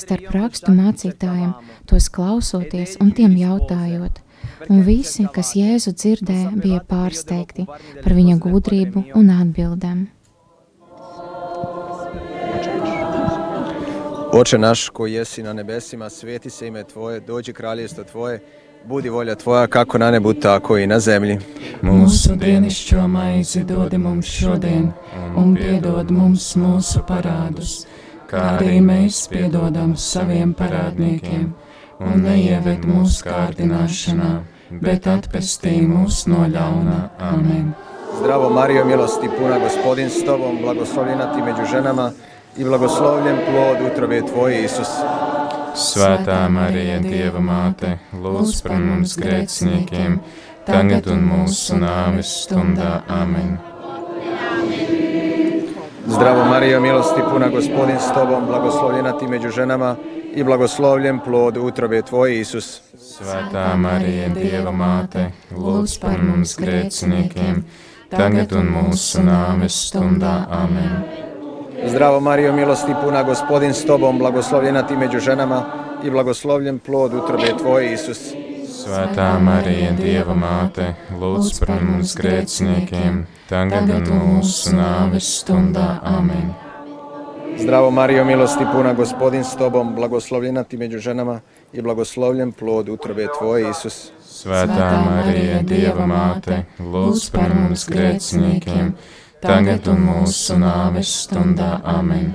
starp 0.00 0.30
rakstu 0.34 0.74
mācītājiem, 0.76 1.54
tos 1.86 2.08
klausoties 2.12 2.96
un 3.00 3.12
tiem 3.16 3.36
jautājot. 3.40 4.22
Un 4.68 4.84
visi, 4.84 5.26
kas 5.32 5.54
Jēzu 5.56 5.92
dzirdēja, 5.96 6.54
bija 6.56 6.80
pārsteigti 6.86 7.66
par 7.66 8.16
viņa 8.16 8.38
gudrību 8.40 9.04
un 9.16 9.30
atbildēm. 9.34 10.08
Oče 14.32 14.58
naš 14.58 14.88
koji 14.88 15.12
jesi 15.12 15.42
na 15.42 15.52
nebesima, 15.52 16.10
sveti 16.10 16.50
se 16.50 16.66
ime 16.66 16.84
Tvoje, 16.84 17.20
dođi 17.20 17.52
kraljestvo 17.52 18.04
Tvoje, 18.04 18.40
budi 18.84 19.08
volja 19.08 19.34
Tvoja 19.34 19.66
kako 19.66 19.98
na 19.98 20.10
nebu, 20.10 20.34
tako 20.34 20.78
i 20.78 20.86
na 20.86 21.00
zemlji. 21.00 21.38
Mūsu 21.82 22.36
dienascho 22.36 23.08
maizi 23.08 23.64
dod 23.64 23.94
mums 23.98 24.26
šodien, 24.26 24.92
un 25.36 25.56
piedod 25.56 26.10
mums 26.10 26.54
mūsu 26.56 27.02
parādus, 27.08 27.86
kā 28.30 28.46
arī 28.56 28.78
mēs 28.84 29.24
piedodam 29.32 29.96
saviem 29.98 30.54
parādniekiem, 30.56 31.50
un 32.00 32.24
neieved 32.24 32.86
mūsu 32.88 33.26
kārdināšanā, 33.26 34.32
bet 34.82 35.08
atpestī 35.10 35.80
mūs 35.84 36.24
no 36.30 36.46
ļauna. 36.48 36.98
Amen. 37.30 37.72
Zdravo 38.20 38.50
Mario, 38.50 38.84
milosti 38.84 39.30
puna, 39.32 39.58
gospodin 39.62 40.10
s 40.10 40.24
Tobom, 40.26 40.58
blagoslovljena 40.62 41.32
ti 41.34 41.42
među 41.42 41.66
ženama 41.70 42.10
i 42.56 42.64
blagoslovljen 42.64 43.38
plod 43.46 43.92
utrobe 43.92 44.22
Tvoje, 44.26 44.64
Isus. 44.64 44.90
Svētā 45.78 46.42
Marija, 46.50 46.98
Dieva 47.00 47.40
māte, 47.40 47.96
lūdz 48.12 48.62
par 48.66 48.82
mums 48.82 49.14
grēciniekiem, 49.20 50.18
tagad 50.66 51.06
un 51.14 51.26
mūsu 51.30 51.78
nāves 51.78 52.34
stundā. 52.44 53.00
Amen. 53.08 53.58
Zdravo 56.10 56.44
Mario, 56.44 56.80
milosti 56.80 57.20
puna, 57.30 57.48
gospodin 57.48 57.96
s 57.98 58.14
Tobom, 58.14 58.46
blagoslovljena 58.46 59.18
ti 59.18 59.26
među 59.26 59.50
ženama 59.50 59.96
i 60.34 60.44
blagoslovljen 60.44 61.18
plod 61.18 61.56
utrobe 61.56 62.02
Tvoje, 62.02 62.40
Isus. 62.40 62.80
Svētā 62.98 63.76
Marija, 63.76 64.28
Dieva 64.34 64.72
māte, 64.74 65.30
lūdz 65.54 65.94
par 66.02 66.18
mums 66.22 66.56
grēciniekiem, 66.58 67.62
tagad 68.10 68.52
un 68.58 68.72
mūsu 68.74 69.22
nāves 69.22 69.78
stundā. 69.86 70.34
Amen. 70.50 71.04
Zdravo 71.86 72.20
Mario, 72.20 72.52
milosti 72.52 72.94
puna, 73.04 73.22
gospodin 73.22 73.74
s 73.74 73.86
Tobom, 73.86 74.18
blagoslovljena 74.18 74.82
ti 74.86 74.96
među 74.96 75.20
ženama 75.20 75.62
i 76.04 76.10
blagoslovljen 76.10 76.78
plod 76.78 77.14
utrobe 77.14 77.54
Tvoje, 77.58 77.92
Isus. 77.94 78.32
Svētā 78.80 79.26
Marija, 79.44 79.90
Dieva 79.92 80.32
māte, 80.36 80.94
lūdz 81.20 81.58
par 81.66 81.82
mums 81.84 82.14
grēciniekiem, 82.16 83.24
tagad 83.50 83.90
un 83.92 84.08
mūsu 84.08 84.72
nāves 84.76 85.28
stundā. 85.42 85.98
Amen. 86.08 86.54
Zdravo 87.60 87.90
Mario, 87.92 88.24
milosti 88.24 88.64
puna, 88.72 88.94
gospodin 88.96 89.44
s 89.44 89.56
Tobom, 89.60 89.94
blagoslovljena 89.94 90.64
ti 90.64 90.76
među 90.80 90.98
ženama 90.98 91.40
i 91.72 91.82
blagoslovljen 91.82 92.52
plod 92.52 92.88
utrobe 92.88 93.26
Tvoje, 93.38 93.70
Isus. 93.70 93.98
Svētā 94.24 94.88
Marija, 95.04 95.60
Dieva 95.62 96.06
māte, 96.08 96.62
lūdz 96.80 97.26
par 97.34 97.52
mums 97.54 97.84
grēciniekiem, 97.90 98.94
tagad 99.44 99.92
un 99.92 100.06
mūsu 100.08 100.56
nāves 100.62 101.12
stundā. 101.26 101.74
Amen. 101.84 102.32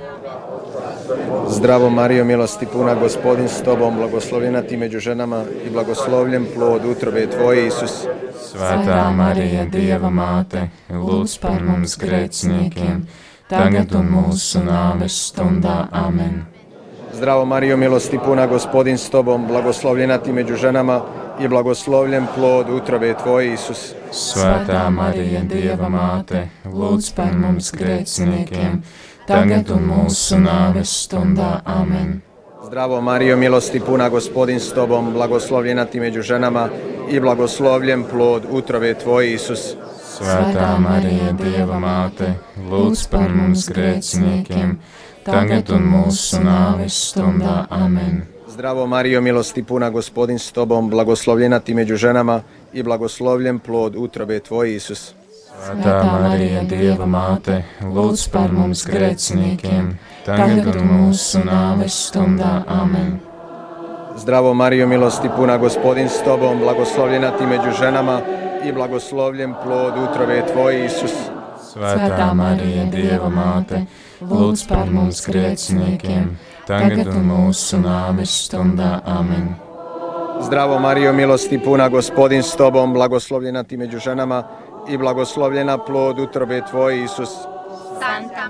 Zdravo 1.48 1.90
Mario, 1.90 2.24
milosti 2.24 2.66
puna, 2.66 2.94
gospodin 2.94 3.48
s 3.48 3.62
Tobom, 3.62 3.96
blagoslovljena 3.96 4.62
ti 4.62 4.76
među 4.76 5.00
ženama 5.00 5.44
i 5.66 5.70
blagoslovljen 5.70 6.46
plod 6.54 6.84
utrobe 6.84 7.26
Tvoje, 7.30 7.66
Isus. 7.66 8.06
Svētā 8.52 9.10
Marija, 9.14 9.64
Dieva 9.70 10.10
māte, 10.10 10.68
lūdz 10.90 11.38
par 11.40 11.62
mums 11.62 11.96
grēciniekiem, 12.00 13.02
tagad 13.50 13.94
un 13.94 14.10
mūsu 14.10 14.62
nāves 14.64 15.18
stundā. 15.28 15.86
Amen. 15.92 16.44
Zdravo 17.16 17.44
Mario, 17.44 17.76
milosti 17.76 18.18
puna, 18.24 18.46
gospodin 18.46 18.98
s 18.98 19.10
Tobom, 19.10 19.46
blagoslovljena 19.46 20.18
ti 20.18 20.32
među 20.32 20.56
ženama 20.56 21.00
i 21.40 21.48
blagoslovljen 21.48 22.26
plod 22.34 22.70
utrobe 22.70 23.14
Tvoje, 23.22 23.52
Isus. 23.54 23.92
Svētā 24.12 24.88
Marija, 24.90 25.42
Dieva 25.44 25.88
māte, 25.92 26.46
lūdz 26.64 27.12
par 27.16 27.34
mums 27.36 27.72
grēciniekiem, 27.76 28.80
tagad 29.26 29.70
un 29.74 29.88
mūsu 29.90 30.38
nāves 30.40 30.92
stundā. 31.06 31.60
Amen. 31.66 32.20
Zdravo 32.66 33.00
Mario, 33.00 33.36
milosti 33.36 33.80
puna, 33.80 34.08
gospodin 34.08 34.60
s 34.60 34.72
Tobom, 34.74 35.12
blagoslovljena 35.12 35.84
ti 35.84 36.00
među 36.00 36.22
ženama 36.22 36.68
i 37.10 37.20
blagoslovljen 37.20 38.04
plod 38.10 38.42
utrobe 38.50 38.94
Tvoje, 38.94 39.34
Isus. 39.34 39.74
Svētā 40.16 40.78
Marija, 40.80 41.32
Dieva 41.36 41.76
māte, 41.76 42.30
lūdz 42.70 43.02
par 43.12 43.28
mums 43.36 43.66
grēciniekiem, 43.68 44.78
tagad 45.26 45.70
un 45.76 45.84
mūsu 45.92 46.40
nāves 46.40 46.96
stundā. 47.10 47.66
Amen. 47.70 48.22
Zdravo 48.48 48.86
Mario, 48.86 49.20
milosti 49.20 49.62
puna, 49.62 49.90
gospodin 49.90 50.38
s 50.38 50.52
Tobom, 50.56 50.88
blagoslovljena 50.90 51.60
ti 51.60 51.74
među 51.74 51.96
ženama 51.96 52.40
i 52.72 52.82
blagoslovljen 52.82 53.58
plod 53.58 53.96
utrobe 53.96 54.40
Tvoje, 54.40 54.76
Isus. 54.76 55.12
Svētā 55.56 56.00
Marija, 56.04 56.62
Dieva 56.68 57.06
māte, 57.08 57.62
lūdz 57.80 58.26
par 58.32 58.52
mums 58.52 58.84
grēciniekiem, 58.86 59.94
tagad 60.26 60.68
un 60.74 60.90
mūsu 60.90 61.40
nāves 61.46 61.96
stundā. 62.10 62.58
Amen. 62.68 63.16
Zdravo 64.20 64.52
Mario, 64.54 64.86
milosti 64.88 65.30
puna, 65.32 65.56
gospodin 65.60 66.08
s 66.08 66.22
Tobom, 66.24 66.60
blagoslovljena 66.60 67.30
ti 67.36 67.46
među 67.46 67.72
ženama 67.78 68.20
i 68.64 68.72
blagoslovljen 68.72 69.54
plod 69.62 69.98
utrobe 70.04 70.42
Tvoje, 70.52 70.84
Isus. 70.86 71.16
Svētā 71.72 72.32
Marija, 72.34 72.86
Dieva 72.92 73.28
māte, 73.32 73.84
lūdz 74.20 74.66
par 74.68 74.90
mums 74.92 75.24
grēciniekiem, 75.28 76.34
tagad 76.68 77.12
un 77.12 77.30
mūsu 77.32 77.80
nāves 77.80 78.42
stundā. 78.46 78.98
Amen. 79.04 79.54
Zdravo 80.40 80.78
Mario, 80.78 81.12
milosti 81.12 81.58
puna, 81.58 81.88
gospodin 81.88 82.42
s 82.42 82.56
Tobom, 82.56 82.92
blagoslovljena 82.92 83.62
ti 83.62 83.76
među 83.76 83.98
ženama 83.98 84.42
i 84.88 84.98
blagoslovljena 84.98 85.78
plod 85.78 86.18
utrobe 86.18 86.62
Tvoje, 86.70 87.04
Isus. 87.04 87.34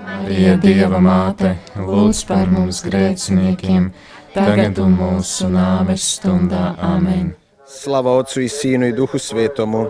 Marija, 0.05 0.55
Dieva 0.61 0.99
māte, 1.01 1.55
lūdz 1.79 2.23
par 2.27 2.49
mums 2.51 2.83
grēciniekiem, 2.85 3.89
tagad 4.35 4.79
un 4.83 4.97
mūsu 4.99 5.49
nāves 5.51 6.05
stundā. 6.17 6.73
Amen. 6.83 7.33
Slava 7.67 8.13
Otcu 8.19 8.41
i 8.41 8.49
Sinu 8.49 8.87
i 8.87 8.93
Duhu 8.95 9.19
Svetomu. 9.19 9.87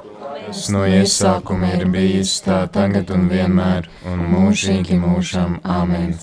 Tas 0.47 0.69
no 0.71 0.85
iesākuma 0.87 1.73
ir 1.75 1.89
bijis 1.91 2.37
tā 2.45 2.61
tagad 2.71 3.09
un 3.11 3.25
vienmēr, 3.27 3.89
un 4.07 4.21
mūžīgi 4.31 4.95
mūžam. 5.01 5.57
Amen. 5.67 6.13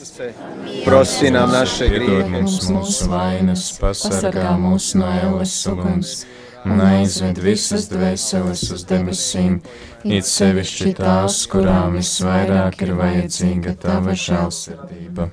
Prosti 0.86 1.32
nam 1.34 1.52
naše 1.52 1.90
grīhe. 1.92 2.22
mums 2.32 2.70
mūsu 2.72 3.10
vainas, 3.12 3.66
pasargā 3.80 4.54
mūs 4.62 4.94
no 4.96 5.10
ēles 5.12 5.58
uguns, 5.68 6.14
un 6.64 6.80
aizved 6.84 7.38
visas 7.44 7.88
dvēseles 7.92 8.62
uz 8.74 8.84
debesīm, 8.88 9.58
it 10.04 10.28
sevišķi 10.28 10.94
tās, 10.98 11.42
kurām 11.50 11.98
visvairāk 11.98 12.82
ir 12.86 12.94
vajadzīga 12.98 13.76
tava 13.84 14.16
žēlsirdība. 14.24 15.28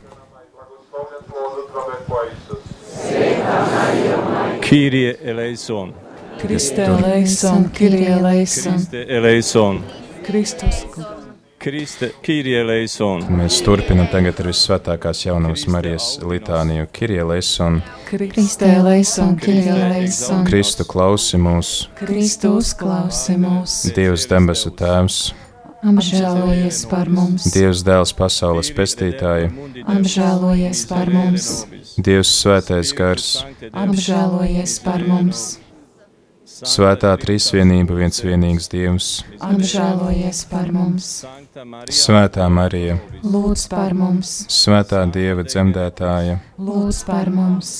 Kyrie 4.66 5.18
eleison. 5.34 5.96
Kriste 6.42 6.86
eleison, 6.88 7.68
Kyrie 7.76 8.08
eleison, 8.18 8.78
Kriste 8.80 9.06
eleison. 9.18 9.84
Kristus. 10.26 10.86
Kriste, 11.62 12.08
Kyrie 12.26 12.56
eleison. 12.58 13.22
Mēs 13.38 13.60
turpinam 13.62 14.08
tagad 14.10 14.40
ar 14.42 14.48
visvētākās 14.50 15.20
jaunās 15.28 15.68
Marijas 15.70 16.16
litāniju. 16.26 16.88
Kirielis 16.90 17.52
un 17.62 17.78
Kriste 18.10 18.66
eleison, 18.80 19.36
Kyrie 19.38 19.70
eleison, 19.70 20.42
Kristu 20.48 20.88
klausi 20.90 21.38
mūs, 21.38 21.76
Kristu 22.00 22.56
uzklausi 22.58 23.38
mūs, 23.38 23.78
Dievs 23.94 24.26
debesu 24.32 24.74
tēvs, 24.74 25.20
apžēlojies 25.86 26.82
par 26.90 27.14
mums, 27.14 27.46
Dievs 27.54 27.86
dēls 27.86 28.18
pasaules 28.18 28.74
pestītāja, 28.74 29.54
apžēlojies 29.86 30.88
par 30.90 31.14
mums, 31.14 31.52
Dievs 32.02 32.34
svētais 32.42 32.98
gars, 32.98 33.36
apžēlojies 33.70 34.80
par 34.82 35.06
mums, 35.06 35.52
Svētā 36.52 37.12
trīsvienība, 37.18 37.96
viens 37.98 38.20
vienīgs 38.22 38.68
Dievs, 38.72 39.08
apžēlojies 39.42 40.44
par 40.52 40.68
mums, 40.76 41.08
Svētā 41.90 42.46
Marija, 42.52 42.98
lūdz 43.24 43.64
par 43.72 43.96
mums, 43.98 44.34
Svētā 44.52 45.06
Dieva 45.14 45.46
dzemdētāja, 45.48 46.38
lūdz 46.60 47.02
par 47.08 47.32
mums, 47.34 47.72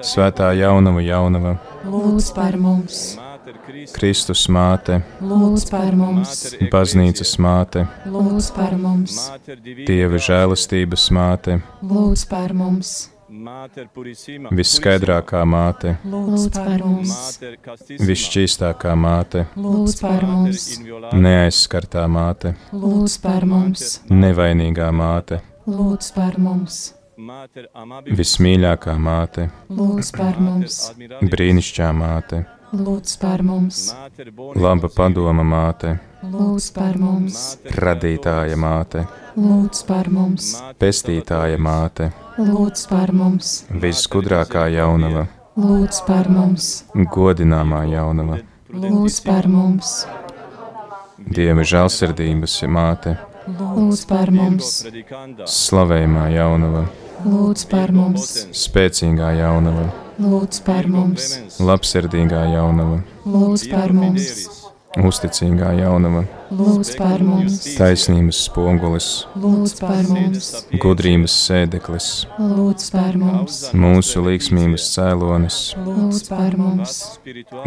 Svētā 0.00 0.52
jaunava 0.56 1.02
jaunava, 1.04 1.56
lūdz 1.84 2.32
par 2.38 2.56
mums, 2.60 3.02
Kristus. 3.92 4.46
Māte, 4.52 5.00
lūdz 5.20 5.66
par 5.70 5.96
mums, 5.98 6.46
baznīcas 6.72 7.34
māte, 7.42 7.86
lūdz 8.06 8.52
par 8.56 8.76
mums, 8.78 9.18
Dieva 9.86 10.22
žēlastības 10.22 11.10
māte, 11.14 11.58
lūdz 11.82 12.28
par 12.30 12.54
mums, 12.56 13.11
visskaidrākā 14.52 15.42
māte, 15.48 15.96
lūdz 16.04 16.46
par 16.52 16.82
mums, 16.84 17.38
visšķīstākā 18.02 18.94
māte, 18.98 19.46
lūdz 19.56 19.96
par 20.00 20.26
mums, 20.28 20.66
neaizskartā 21.16 22.04
māte, 22.12 22.54
lūdz 22.72 23.18
par 23.24 23.46
mums, 23.48 24.00
nevainīgā 24.10 24.90
māte, 24.92 25.40
lūdz 25.66 26.12
par 26.16 26.38
mums, 26.42 26.80
vismīļākā 28.20 28.96
māte, 29.00 29.48
lūdz 29.70 30.12
par 30.16 30.40
mums, 30.42 30.80
brīnišķīgā 31.32 31.92
māte, 31.96 32.44
lūdz 32.72 33.16
par 33.22 33.44
mums, 33.46 33.86
laba 34.56 34.92
padoma 34.92 35.46
māte, 35.46 35.96
lūdz 36.22 36.68
par 36.76 37.00
mums, 37.00 37.40
radītāja 37.80 38.60
māte, 38.60 39.06
lūdz 39.36 39.86
par 39.88 40.12
mums, 40.12 40.52
pestītāja 40.80 41.60
māte, 41.60 42.12
lūdz 42.38 42.86
par 42.88 43.10
mums, 43.12 43.50
visgudrākā 43.68 44.64
jaunava, 44.72 45.26
lūdz 45.60 45.98
par 46.06 46.30
mums, 46.32 46.68
godināmā 47.12 47.82
jaunava, 47.92 48.38
lūdz 48.72 49.20
par 49.26 49.48
mums, 49.52 50.02
Dieva 51.22 51.62
žēlsirdības 51.62 52.56
māte, 52.72 53.12
lūdz 53.46 54.00
par 54.10 54.32
mums, 54.34 54.72
slavējumā 55.46 56.24
jaunava, 56.34 56.86
lūdz 57.26 57.66
par 57.70 57.92
mums, 57.94 58.32
spēcīgā 58.58 59.30
jaunava, 59.38 59.86
lūdz 60.18 60.64
par 60.66 60.88
mums, 60.90 61.28
labsirdīgā 61.60 62.42
jaunava, 62.56 63.02
lūdz 63.28 63.68
par 63.70 63.94
mums, 63.94 64.61
uzticīgā 65.00 65.72
jaunava, 65.78 66.24
lūdz 66.52 66.90
par 66.98 67.22
mums, 67.24 67.62
taisnības 67.78 68.42
spogulis, 68.48 69.08
lūdz 69.40 69.74
par 69.80 70.08
mums, 70.10 70.48
gudrības 70.82 71.36
sēdeklis, 71.46 72.08
lūdz 72.36 72.88
par 72.92 73.16
mums, 73.20 73.60
mūsu 73.72 74.24
līgsmības 74.26 74.88
cēlonis, 74.92 75.60
lūdz 75.86 76.20
par 76.28 76.56
mums, 76.60 76.98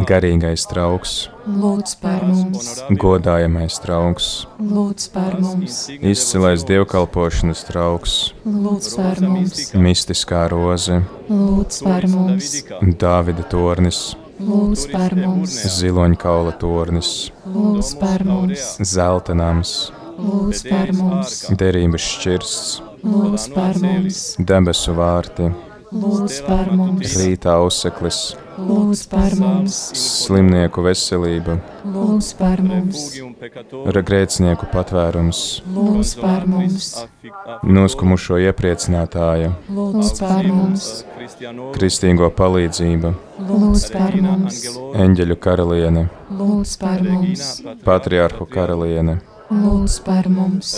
garīgais 0.09 0.67
trauks, 0.69 1.15
lūdz 1.49 1.95
par 2.03 2.27
mums, 2.29 2.69
godājamais 3.05 3.79
trauks, 3.81 4.29
lūdz 4.61 5.07
par 5.15 5.39
mums, 5.41 5.79
izcilais 5.97 6.65
dievkalpošanas 6.69 7.65
trauks, 7.71 8.19
lūdz 8.45 8.91
par 8.99 9.23
mums, 9.25 9.71
mistiskā 9.73 10.45
roze, 10.53 11.01
lūdz 11.31 11.81
par 11.85 12.05
mums, 12.11 12.53
Dāvida 13.05 13.43
tornis, 13.49 14.13
lūdz 14.39 14.87
par 14.91 15.15
mums, 15.15 15.53
ziloņkaula 15.77 16.55
tornis, 16.59 17.11
lūdz 17.47 17.91
par 18.01 18.25
mums, 18.27 18.75
zelta 18.83 19.35
nams, 19.37 19.75
lūdz 20.19 20.63
par 20.67 20.91
mums, 20.97 21.37
derības 21.59 22.09
šķirsts, 22.15 22.73
lūdz 23.05 23.47
par 23.55 23.79
mums, 23.83 24.23
debesu 24.39 24.95
vārti, 24.97 25.51
lūdz 25.95 26.39
par 26.45 26.71
mums, 26.75 27.13
rīta 27.19 27.55
auseklis, 27.59 28.19
lūdz 28.59 29.03
par 29.11 29.35
mums, 29.39 29.77
slimnieku 29.99 30.83
veselība, 30.85 31.57
lūdz 31.95 32.31
par 32.39 32.63
mums, 32.65 33.05
grēcinieku 34.09 34.69
patvērums, 34.73 35.41
lūdz 35.75 36.15
par 36.21 36.47
mums, 36.51 36.89
noskumušo 37.63 38.39
iepriecinātāja, 38.47 39.53
lūdz 39.77 40.11
par 40.19 40.49
mums, 40.49 40.89
kristīgo 41.77 42.31
palīdzība, 42.39 43.13
lūdz 43.51 43.87
par 43.95 44.19
mums, 44.25 44.65
eņģeļu 45.05 45.39
karaliene, 45.47 46.09
lūdz 46.41 46.75
par 46.81 47.05
mums, 47.07 47.55
patriarhu 47.87 48.49
karaliene, 48.51 49.19
lūdz 49.51 49.99
par 50.05 50.27
mums, 50.29 50.71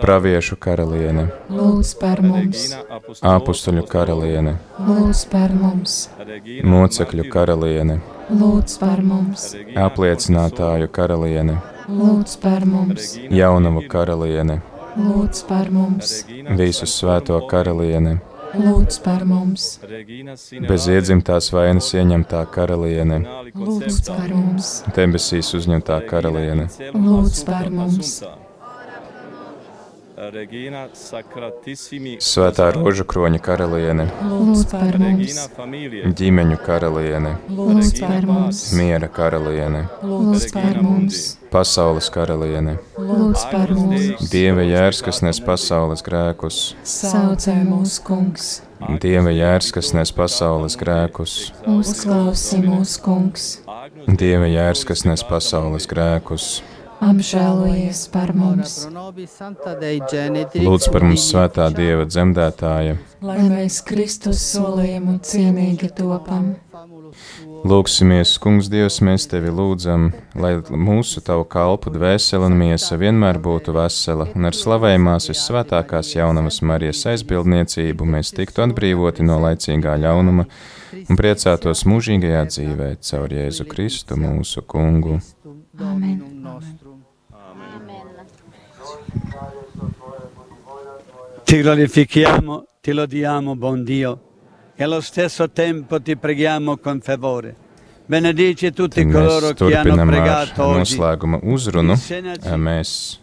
praviešu 0.00 0.56
karaliene, 0.56 1.26
lūdz 1.52 1.92
par 2.00 2.22
mums, 2.24 2.70
apustuļu 3.20 3.84
karaliene, 3.90 4.54
lūdz 4.86 5.24
par 5.32 5.52
mums, 5.56 5.98
mocekļu 6.64 7.26
karaliene, 7.32 8.00
lūdz 8.32 8.78
par 8.80 9.04
mums, 9.04 9.50
apliecinātāju 9.88 10.88
karaliene, 10.88 11.58
lūdz 11.88 12.38
par 12.40 12.64
mums, 12.64 13.14
jaunavu 13.28 13.84
karaliene, 13.92 14.60
lūdz 14.96 15.44
par 15.48 15.70
mums, 15.74 16.20
visu 16.56 16.88
svēto 16.88 17.40
karaliene, 17.50 18.18
lūdz 18.54 18.98
par 19.04 19.24
mums, 19.28 19.66
bez 20.68 20.86
iedzimtās 20.90 21.50
vainas 21.54 21.90
ieņemtā 21.94 22.42
karaliene, 22.54 23.20
lūdz 23.54 24.02
par 24.08 24.28
mums, 24.34 24.72
debesīs 24.96 25.52
uzņemtā 25.58 26.00
karaliene, 26.10 26.68
lūdz 26.94 27.44
par 27.48 27.70
mums, 27.74 28.14
svētā 32.20 32.66
rožu 32.76 33.06
kroņa 33.08 33.38
karaliene, 33.40 34.04
lūdz 34.28 34.64
par 34.68 34.98
mums, 35.00 35.36
ģimeņu 36.20 36.58
karaliene, 36.60 37.32
lūdz 37.48 37.92
par 38.02 38.26
mums, 38.28 38.60
miera 38.76 39.08
karaliene, 39.08 39.86
lūdz 40.04 40.44
par 40.52 40.76
mums, 40.84 41.22
pasaules 41.52 42.10
karaliene, 42.12 42.76
lūdz 42.98 43.46
par 43.52 43.72
mums, 43.76 44.28
dieva 44.32 44.66
jērs, 44.66 45.00
kas 45.06 45.22
nes 45.24 45.40
pasaules 45.46 46.04
grēkus, 46.04 46.58
saucē 46.84 47.56
mūsu 47.64 48.04
kungs, 48.04 48.50
dieva 49.00 49.32
jērs, 49.32 49.70
kas 49.72 49.94
nes 49.96 50.12
pasaules 50.12 50.76
grēkus, 50.80 51.38
uzklausi 51.78 52.60
mūsu 52.66 53.00
kungs, 53.06 53.48
dieva 54.20 54.52
jērs, 54.52 54.84
kas 54.88 55.06
nes 55.08 55.24
pasaules 55.24 55.88
grēkus, 55.88 56.58
apžēlojies 57.00 58.02
par 58.12 58.32
mums, 58.36 58.84
lūdz 60.60 60.88
par 60.92 61.06
mums 61.06 61.26
svētā 61.30 61.68
dieva 61.74 62.06
dzemdētāja, 62.08 62.98
lai 63.24 63.38
mēs 63.48 63.80
Kristus 63.86 64.42
solījumu 64.52 65.18
cienīgi 65.24 65.92
topam. 65.96 66.54
Lūksimies, 67.60 68.36
Kungs, 68.40 68.70
Dievs, 68.72 69.00
mēs 69.04 69.26
tevi 69.28 69.50
lūdzam, 69.52 70.06
lai 70.38 70.52
mūsu 70.70 71.20
tavu 71.26 71.44
kalpu 71.50 71.90
dvēsele 71.92 72.46
un 72.48 72.54
miesa 72.56 72.96
vienmēr 73.00 73.40
būtu 73.42 73.74
vesela, 73.76 74.28
un 74.32 74.48
ar 74.48 74.56
slavējumās 74.56 75.28
visvētākās 75.32 76.14
jaunavas 76.14 76.62
Marijas 76.64 77.02
aizbildniecību 77.12 78.08
mēs 78.14 78.32
tiktu 78.36 78.64
atbrīvoti 78.64 79.26
no 79.26 79.40
laicīgā 79.44 79.98
ļaunuma 80.06 80.46
un 81.02 81.20
priecātos 81.20 81.84
mūžīgajā 81.90 82.46
dzīvē 82.54 82.90
caur 83.10 83.36
Jēzu 83.36 83.68
Kristu 83.68 84.16
mūsu 84.20 84.64
Kungu. 84.64 85.18
Amen. 85.80 86.78
Ti 91.50 91.62
glorifichiamo, 91.62 92.64
ti 92.80 92.92
lodiamo, 92.92 93.56
buon 93.56 93.82
Dio, 93.82 94.20
e 94.76 94.84
allo 94.84 95.00
stesso 95.00 95.50
tempo 95.50 96.00
ti 96.00 96.16
preghiamo 96.16 96.76
con 96.76 97.00
favore. 97.00 97.56
Benedici 98.06 98.72
tutti 98.72 99.02
Tad 99.02 99.10
coloro 99.10 99.52
che 99.54 99.76
hanno 99.76 100.06
pregato 100.06 100.62
oggi. 100.62 100.94
noslēguma 100.94 101.40
uzrunu. 101.42 101.96
Mēs 102.54 103.18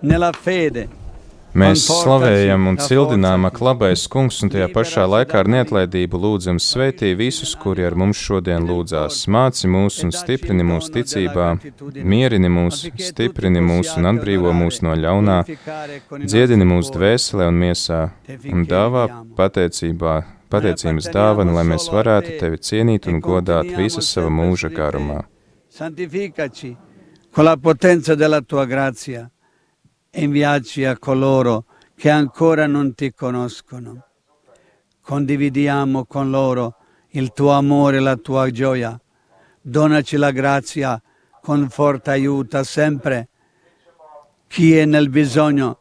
nella 0.00 0.30
fede. 0.30 0.88
Mēs 1.54 1.84
slavējam 1.86 2.64
un 2.66 2.76
cildinām, 2.82 3.44
ak, 3.46 3.60
labais 3.62 4.08
kungs, 4.10 4.40
un 4.42 4.50
tajā 4.50 4.66
pašā 4.74 5.04
laikā 5.06 5.38
ar 5.44 5.50
neatlaidību 5.54 6.18
lūdzam 6.18 6.56
sveitī 6.58 7.12
visus, 7.14 7.52
kuri 7.54 7.84
ar 7.86 7.94
mums 7.94 8.18
šodien 8.18 8.66
lūdzās. 8.66 9.20
Māci 9.30 9.70
mūs 9.70 10.00
un 10.02 10.10
stiprini 10.10 10.66
mūsu 10.66 10.90
ticībā, 10.96 11.48
mierini 12.02 12.50
mūs, 12.50 12.80
stiprini 13.08 13.62
mūs 13.62 13.92
un 13.94 14.10
atbrīvo 14.10 14.50
mūs 14.50 14.82
no 14.82 14.96
ļaunā, 14.98 15.36
dziedini 16.24 16.66
mūsu 16.66 16.96
dvēselē 16.96 17.46
un 17.52 17.60
miesā, 17.62 18.00
un 18.50 18.64
dāvā 18.70 19.04
pateicībā, 19.38 20.16
pateicības 20.50 21.10
dāvanu, 21.14 21.54
lai 21.54 21.68
mēs 21.70 21.86
varētu 21.94 22.34
tevi 22.40 22.58
cienīt 22.70 23.06
un 23.06 23.22
godāt 23.22 23.70
visas 23.78 24.10
sava 24.10 24.32
mūža 24.42 24.72
garumā. 24.74 25.22
Santificaci 25.74 26.74
con 27.30 27.44
la 27.44 27.56
potenza 27.56 28.14
della 28.14 28.40
tua 28.42 28.64
grazia. 28.64 29.28
e 29.28 29.33
inviaci 30.14 30.84
a 30.84 30.98
coloro 30.98 31.64
che 31.96 32.10
ancora 32.10 32.66
non 32.66 32.94
ti 32.94 33.12
conoscono. 33.12 34.06
Condividiamo 35.00 36.04
con 36.06 36.30
loro 36.30 36.76
il 37.10 37.32
tuo 37.32 37.50
amore 37.50 37.98
e 37.98 38.00
la 38.00 38.16
tua 38.16 38.50
gioia. 38.50 38.98
Donaci 39.60 40.16
la 40.16 40.30
grazia, 40.30 41.00
conforta, 41.40 42.12
aiuta 42.12 42.64
sempre 42.64 43.28
chi 44.46 44.76
è 44.76 44.84
nel 44.84 45.08
bisogno 45.08 45.78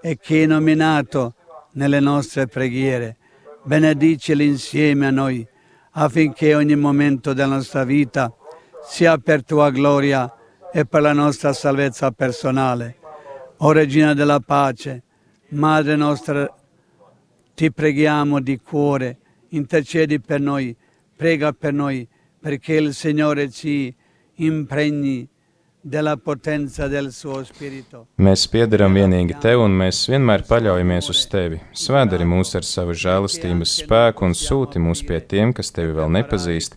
e 0.00 0.18
chi 0.18 0.42
è 0.42 0.46
nominato 0.46 1.34
nelle 1.72 2.00
nostre 2.00 2.46
preghiere. 2.46 3.16
Benediceli 3.62 4.46
insieme 4.46 5.06
a 5.06 5.10
noi 5.10 5.46
affinché 5.92 6.54
ogni 6.54 6.76
momento 6.76 7.32
della 7.32 7.54
nostra 7.54 7.84
vita 7.84 8.32
sia 8.84 9.16
per 9.18 9.44
tua 9.44 9.70
gloria 9.70 10.32
e 10.72 10.84
per 10.84 11.02
la 11.02 11.12
nostra 11.12 11.52
salvezza 11.52 12.10
personale. 12.10 12.98
O 13.58 13.72
Regina 13.72 14.12
della 14.14 14.40
pace, 14.40 15.02
Madre 15.48 15.96
nostra, 15.96 16.52
ti 17.54 17.72
preghiamo 17.72 18.40
di 18.40 18.60
cuore, 18.60 19.18
intercedi 19.50 20.20
per 20.20 20.40
noi, 20.40 20.76
prega 21.16 21.52
per 21.52 21.72
noi, 21.72 22.06
perché 22.38 22.74
il 22.74 22.92
Signore 22.92 23.50
ci 23.50 23.94
impregni 24.34 25.26
della 25.80 26.16
potenza 26.16 26.88
del 26.88 27.12
suo 27.12 27.44
spirito. 27.44 28.08
Mēs 28.18 28.44
piederam 28.50 28.96
vienīgi 28.98 29.36
tev, 29.40 29.62
un 29.62 29.76
mēs 29.78 30.02
vienmēr 30.10 30.42
paļaujamies 30.48 31.10
uz 31.12 31.20
tevi. 31.30 31.60
Svētari 31.72 32.26
mūs 32.26 32.56
ar 32.58 32.66
savu 32.66 32.92
žēlastības 32.92 33.76
spēku 33.84 34.26
un 34.26 34.34
sūti 34.34 34.82
mūs 34.82 35.04
pie 35.06 35.20
tiem, 35.22 35.54
kas 35.54 35.70
tevi 35.70 35.94
vēl 35.94 36.10
nepazīst, 36.18 36.74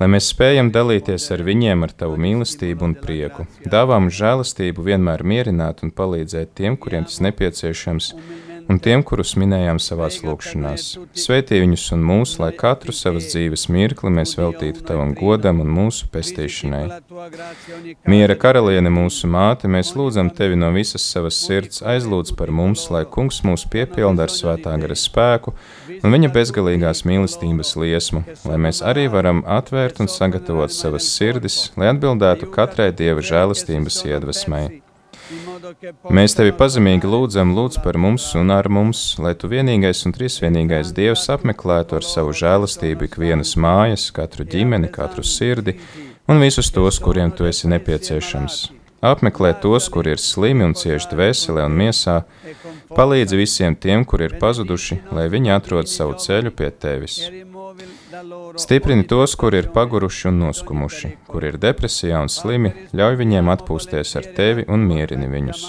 lai 0.00 0.08
mēs 0.12 0.30
spējam 0.32 0.70
dalīties 0.74 1.30
ar 1.34 1.44
viņiem 1.46 1.86
ar 1.86 1.94
tavu 2.02 2.18
mīlestību 2.20 2.88
un 2.88 2.96
prieku. 3.00 3.46
Dāvā 3.64 4.00
mums 4.00 4.16
žēlastību 4.18 4.84
vienmēr 4.90 5.24
mierināt 5.24 5.82
un 5.86 5.92
palīdzēt 5.96 6.52
tiem, 6.58 6.76
kuriem 6.80 7.08
tas 7.08 7.22
nepieciešams, 7.24 8.12
un 8.70 8.78
tiem, 8.82 9.02
kurus 9.06 9.34
minējām 9.38 9.78
savās 9.82 10.18
lūkšanās. 10.24 10.86
Svētī 11.16 11.60
viņus 11.62 11.84
un 11.96 12.04
mūs, 12.06 12.36
lai 12.42 12.52
katru 12.56 12.94
savas 12.96 13.28
dzīves 13.30 13.66
mirkli 13.72 14.12
mēs 14.12 14.36
veltītu 14.38 14.84
tavam 14.86 15.14
godam 15.16 15.62
un 15.64 15.70
mūsu 15.72 16.08
pestīšanai. 16.12 16.84
Miera 18.10 18.36
karaliene, 18.38 18.92
mūsu 18.92 19.30
māte, 19.30 19.70
mēs 19.70 19.94
lūdzam 19.98 20.30
tevi 20.36 20.58
no 20.58 20.72
visas 20.74 21.06
savas 21.06 21.38
sirds, 21.46 21.82
aizlūdz 21.86 22.34
par 22.38 22.52
mums, 22.54 22.88
lai 22.94 23.04
kungs 23.16 23.42
mūs 23.46 23.66
piepilda 23.72 24.26
ar 24.26 24.34
svētā 24.34 24.76
gara 24.82 24.98
spēku 24.98 25.54
un 26.02 26.14
viņa 26.14 26.32
bezgalīgās 26.34 27.04
mīlestības 27.08 27.76
liesmu, 27.80 28.24
lai 28.46 28.58
mēs 28.68 28.82
arī 28.86 29.06
varam 29.12 29.44
atvērt 29.58 30.02
un 30.04 30.10
sagatavot 30.10 30.74
savas 30.74 31.08
sirdis, 31.16 31.70
lai 31.78 31.92
atbildētu 31.94 32.50
katrai 32.54 32.90
dieva 32.96 33.24
žēlastības 33.24 34.02
iedvesmai. 34.10 34.85
Mēs 36.16 36.34
tevi 36.36 36.52
pazemīgi 36.56 37.08
lūdzam, 37.08 37.54
lūdz 37.56 37.80
par 37.84 37.96
mums 38.00 38.28
un 38.38 38.52
ar 38.54 38.68
mums, 38.72 39.02
lai 39.22 39.34
tu 39.38 39.48
vienīgais 39.52 40.04
un 40.08 40.14
trīsvienīgais 40.16 40.92
Dievs 40.96 41.26
apmeklētu 41.32 41.98
ar 41.98 42.06
savu 42.06 42.34
žēlastību 42.36 43.08
ikvienas 43.08 43.54
mājas, 43.60 44.08
katru 44.16 44.46
ģimeni, 44.48 44.90
katru 44.92 45.24
sirdi 45.24 45.78
un 46.28 46.42
visus 46.42 46.72
tos, 46.74 47.00
kuriem 47.02 47.32
tu 47.32 47.48
esi 47.48 47.70
nepieciešams. 47.72 48.58
Apmeklē 49.06 49.52
tos, 49.62 49.90
kuri 49.92 50.14
ir 50.16 50.20
slimi 50.20 50.64
un 50.66 50.72
cieši 50.76 51.10
dvēselē 51.12 51.66
un 51.68 51.76
miesā, 51.78 52.22
palīdzi 52.96 53.38
visiem 53.38 53.76
tiem, 53.76 54.04
kuri 54.08 54.30
ir 54.30 54.38
pazuduši, 54.40 55.02
lai 55.14 55.28
viņi 55.32 55.52
atrod 55.56 55.92
savu 55.92 56.16
ceļu 56.20 56.52
pie 56.56 56.72
tevis. 56.72 57.20
Stiprini 58.56 59.06
tos, 59.08 59.34
kuri 59.40 59.60
ir 59.62 59.70
paguruši 59.74 60.28
un 60.30 60.40
noskumuši, 60.44 61.12
kuri 61.28 61.52
ir 61.52 61.58
depresijā 61.60 62.22
un 62.24 62.32
slimi, 62.32 62.72
ļauj 62.96 63.18
viņiem 63.22 63.52
atpūsties 63.56 64.16
ar 64.20 64.30
tevi 64.36 64.64
un 64.72 64.86
mierini 64.88 65.28
viņus. 65.32 65.66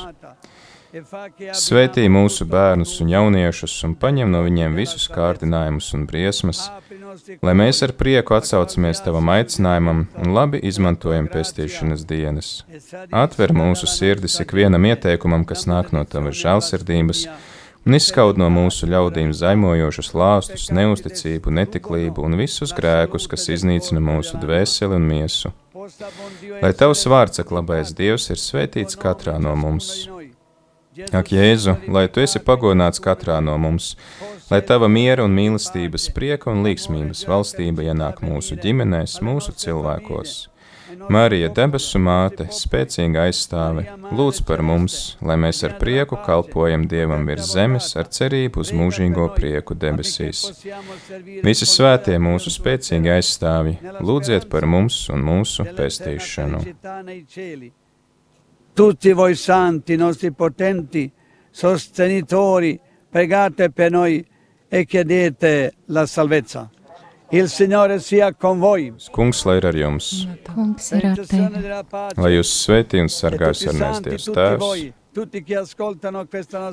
Svētī 1.57 2.05
mūsu 2.09 2.45
bērnus 2.47 2.93
un 3.03 3.09
jauniešus 3.11 3.73
un 3.85 3.95
paņem 3.99 4.31
no 4.31 4.39
viņiem 4.45 4.77
visus 4.79 5.09
kārdinājumus 5.11 5.89
un 5.97 6.05
briesmas, 6.09 6.61
lai 7.43 7.53
mēs 7.59 7.83
ar 7.85 7.93
prieku 7.99 8.37
atsaucamies 8.37 9.03
tavam 9.05 9.29
aicinājumam 9.35 10.05
un 10.23 10.33
labi 10.37 10.61
izmantojam 10.71 11.27
pestīšanas 11.33 12.07
dienas. 12.07 12.51
Atver 13.11 13.53
mūsu 13.57 13.89
sirdis 13.91 14.39
ikvienam 14.45 14.87
ieteikumam, 14.87 15.43
kas 15.49 15.67
nāk 15.69 15.91
no 15.93 16.05
tavas 16.07 16.39
žēlsirdības, 16.39 17.27
un 17.87 17.95
izskaud 17.95 18.35
no 18.39 18.49
mūsu 18.51 18.87
ļaudīm 18.91 19.29
zaimojošus 19.31 20.11
lāstus, 20.17 20.65
neusticību, 20.75 21.53
netiklību 21.55 22.25
un 22.27 22.35
visus 22.39 22.73
grēkus, 22.75 23.29
kas 23.31 23.47
iznīcina 23.55 24.01
mūsu 24.03 24.39
dvēseli 24.41 24.97
un 24.97 25.07
miesu. 25.07 25.53
Lai 26.59 26.73
tavs 26.75 27.05
vārds, 27.07 27.39
ak, 27.39 27.53
labais 27.55 27.93
Dievs, 27.95 28.27
ir 28.33 28.41
svētīts 28.43 28.99
katrā 28.99 29.37
no 29.39 29.55
mums. 29.55 30.09
Ak, 31.15 31.31
Jēzu, 31.31 31.77
lai 31.93 32.07
tu 32.11 32.23
esi 32.25 32.41
pagodināts 32.43 32.99
katrā 32.99 33.37
no 33.45 33.55
mums, 33.61 33.93
lai 34.51 34.59
tava 34.65 34.89
miera 34.91 35.23
un 35.23 35.35
mīlestības, 35.37 36.09
prieka 36.17 36.51
un 36.51 36.65
līgsmības 36.67 37.23
valstība 37.29 37.87
ienāk 37.87 38.19
mūsu 38.25 38.59
ģimenēs, 38.59 39.21
mūsu 39.23 39.55
cilvēkos. 39.63 40.35
Marija, 41.09 41.49
debesu 41.51 41.99
māte, 41.99 42.45
spēcīga 42.53 43.25
aizstāve, 43.27 43.83
lūdz 44.15 44.39
par 44.47 44.61
mums, 44.63 45.17
lai 45.25 45.35
mēs 45.39 45.63
ar 45.67 45.75
prieku 45.81 46.19
kalpojam 46.23 46.85
Dievam 46.87 47.25
virs 47.27 47.51
zemes, 47.55 47.89
ar 47.99 48.07
cerību 48.17 48.63
uz 48.63 48.71
mūžīgo 48.75 49.27
prieku 49.35 49.75
debesīs. 49.75 50.45
Visi 51.43 51.67
svētie 51.67 52.15
mūsu 52.23 52.53
spēcīgi 52.53 53.11
aizstāvi, 53.17 53.75
lūdziet 53.99 54.47
par 54.51 54.67
mums 54.69 55.01
un 55.13 55.25
mūsu 55.27 55.67
pestīšanu. 55.77 56.63
Tutti 58.77 59.13
voi 59.17 59.35
santi, 59.35 59.97
nostri 59.97 60.31
potenti 60.31 61.09
sostenitori, 61.51 62.77
pregate 63.09 63.71
per 63.71 63.91
noi 63.91 64.23
e 64.69 64.85
chiedete 64.85 65.73
la 65.85 66.05
salvezza. 66.05 66.69
Il 67.29 67.49
Signore 67.49 67.99
sia 67.99 68.33
con 68.33 68.59
voi. 68.59 68.93
Kungs, 69.11 69.43
lai 69.45 69.57
ir 69.57 69.65
ar 69.67 69.75
jums, 69.75 70.27
Kungs 70.47 70.91
ir 70.95 71.05
ar 71.09 71.17
tevi. 71.27 71.59
lai 72.15 72.31
jūs 72.37 72.51
svētī 72.63 73.01
un 73.03 73.09
sargājas 73.11 73.65
ar 73.67 73.75
mēs 73.75 73.99
Dievs 74.05 74.27
Tēvs, 74.31 74.93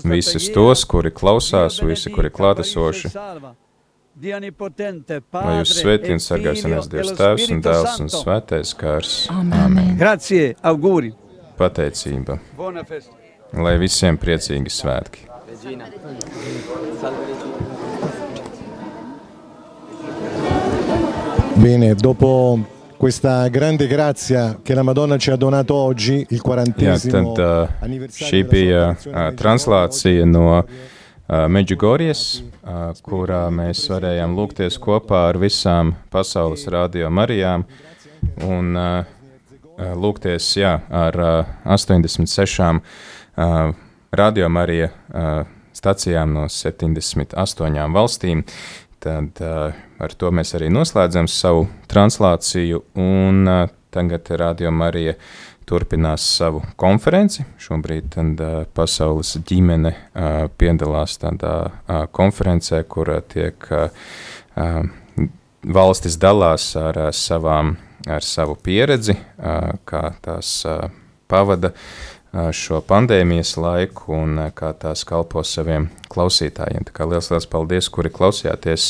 visus 0.05 0.47
tos, 0.55 0.85
kuri 0.87 1.11
klausās, 1.11 1.81
visi, 1.83 2.13
kuri 2.15 2.31
klātesoši, 2.31 3.11
lai 4.23 5.57
jūs 5.59 5.75
svētī 5.81 6.13
e 6.13 6.15
un 6.15 6.23
sargājas 6.23 6.65
ar 6.65 6.71
mēs 6.77 6.87
e 6.87 7.17
Tēvs 7.19 7.51
un 7.51 7.61
Dēls 7.67 8.01
un. 8.05 8.09
Svētais 8.15 8.75
kārs. 8.79 9.17
Amen. 9.35 9.97
Grazie, 9.99 10.55
auguri. 10.63 11.11
Pateicība, 11.59 12.39
lai 13.59 13.75
visiem 13.83 14.15
priecīgi 14.23 14.71
svētki. 14.71 15.27
Regina. 15.51 15.91
Salve 17.01 17.27
Regina. 17.27 17.44
Bene, 21.57 21.95
dopo 21.95 22.59
questa 22.97 23.49
grande 23.49 23.87
grazia 23.87 24.59
che 24.63 24.75
la 24.75 24.83
Madonna 24.83 25.17
ci 25.17 25.31
ha 25.31 25.37
donato 25.37 25.75
oggi, 25.75 26.27
il 26.29 26.37
Jā, 26.37 26.43
quarantesimo 26.43 27.33
tad 27.33 27.69
uh, 27.71 27.85
anniversario 27.85 28.27
šī 28.27 28.41
della 28.41 28.51
bija 28.51 28.83
uh, 28.91 29.05
dei 29.13 29.35
translācija 29.39 30.25
no 30.27 30.45
uh, 30.59 31.47
Medjugorjes, 31.49 32.43
uh, 32.65 32.91
kurā 33.05 33.47
mēs 33.55 33.87
varējām 33.93 34.37
lūgties 34.37 34.79
kopā 34.83 35.29
ar 35.31 35.39
visām 35.39 35.95
pasaules 36.11 36.67
radio 36.67 37.11
Marijām 37.11 37.67
un 38.43 38.75
uh, 38.75 39.05
uh, 39.79 39.93
lūgties 39.95 40.55
jā, 40.59 40.79
ar 40.91 41.21
uh, 41.21 41.53
86 41.71 42.61
uh, 42.67 43.75
radio 44.11 44.49
Marija 44.49 44.91
uh, 44.91 45.45
stacijām 45.75 46.33
no 46.35 46.47
78 46.49 47.93
valstīm. 47.95 48.45
Tad 49.05 49.41
uh, 49.45 49.75
ar 50.01 50.13
to 50.17 50.31
mēs 50.33 50.55
arī 50.57 50.71
noslēdzam 50.73 51.27
savu 51.29 51.67
translāciju, 51.93 52.79
un 52.97 53.43
uh, 53.45 53.67
tagad 53.93 54.31
Radio 54.41 54.71
Marija 54.73 55.13
turpinās 55.69 56.25
savu 56.39 56.63
konferenci. 56.81 57.45
Šobrīd 57.61 58.09
tad, 58.15 58.41
uh, 58.41 58.63
pasaules 58.73 59.35
ģimene 59.45 59.93
uh, 59.93 60.47
piedalās 60.57 61.19
tādā 61.21 61.53
uh, 61.69 62.07
konferencē, 62.17 62.81
kur 62.89 63.13
uh, 63.13 63.21
tiek 63.29 63.69
uh, 63.77 64.09
uh, 64.57 65.29
valstis 65.69 66.17
dalās 66.17 66.71
ar 66.81 67.03
uh, 67.05 67.13
savām, 67.13 67.77
ar 68.09 68.25
savu 68.25 68.57
pieredzi, 68.57 69.19
uh, 69.21 69.75
kā 69.85 70.07
tās 70.25 70.57
uh, 70.65 70.89
pavada 71.29 71.75
uh, 71.75 72.14
šo 72.35 72.81
pandēmijas 72.83 73.55
laiku 73.61 74.15
un 74.17 74.39
kā 74.57 74.73
tās 74.81 75.05
kalpo 75.07 75.43
saviem 75.47 75.87
klausītājiem. 76.11 76.87
Tā 76.89 76.95
kā 76.97 77.07
liels, 77.07 77.31
liels 77.31 77.47
paldies, 77.51 77.89
kuri 77.95 78.11
klausījāties 78.15 78.89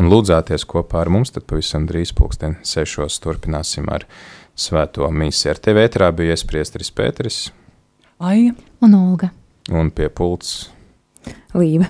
un 0.00 0.10
lūdzāties 0.12 0.66
kopā 0.68 1.00
ar 1.04 1.12
mums. 1.12 1.32
Tad 1.32 1.46
pavisam 1.48 1.86
drīz 1.88 2.12
pulksten 2.16 2.58
sešos 2.66 3.16
turpināsim 3.24 3.88
ar 3.92 4.04
svēto 4.58 5.08
misiju. 5.08 5.54
Ar 5.54 5.62
tevi 5.64 5.86
ētrā 5.86 6.10
bija 6.16 6.36
iespriestris 6.36 6.92
Pēteris 6.92 7.42
Aija 8.20 8.52
Un 8.84 8.94
Olga. 8.98 9.32
un 9.70 9.90
pie 9.90 10.08
pults 10.08 10.68
Līva. 11.54 11.88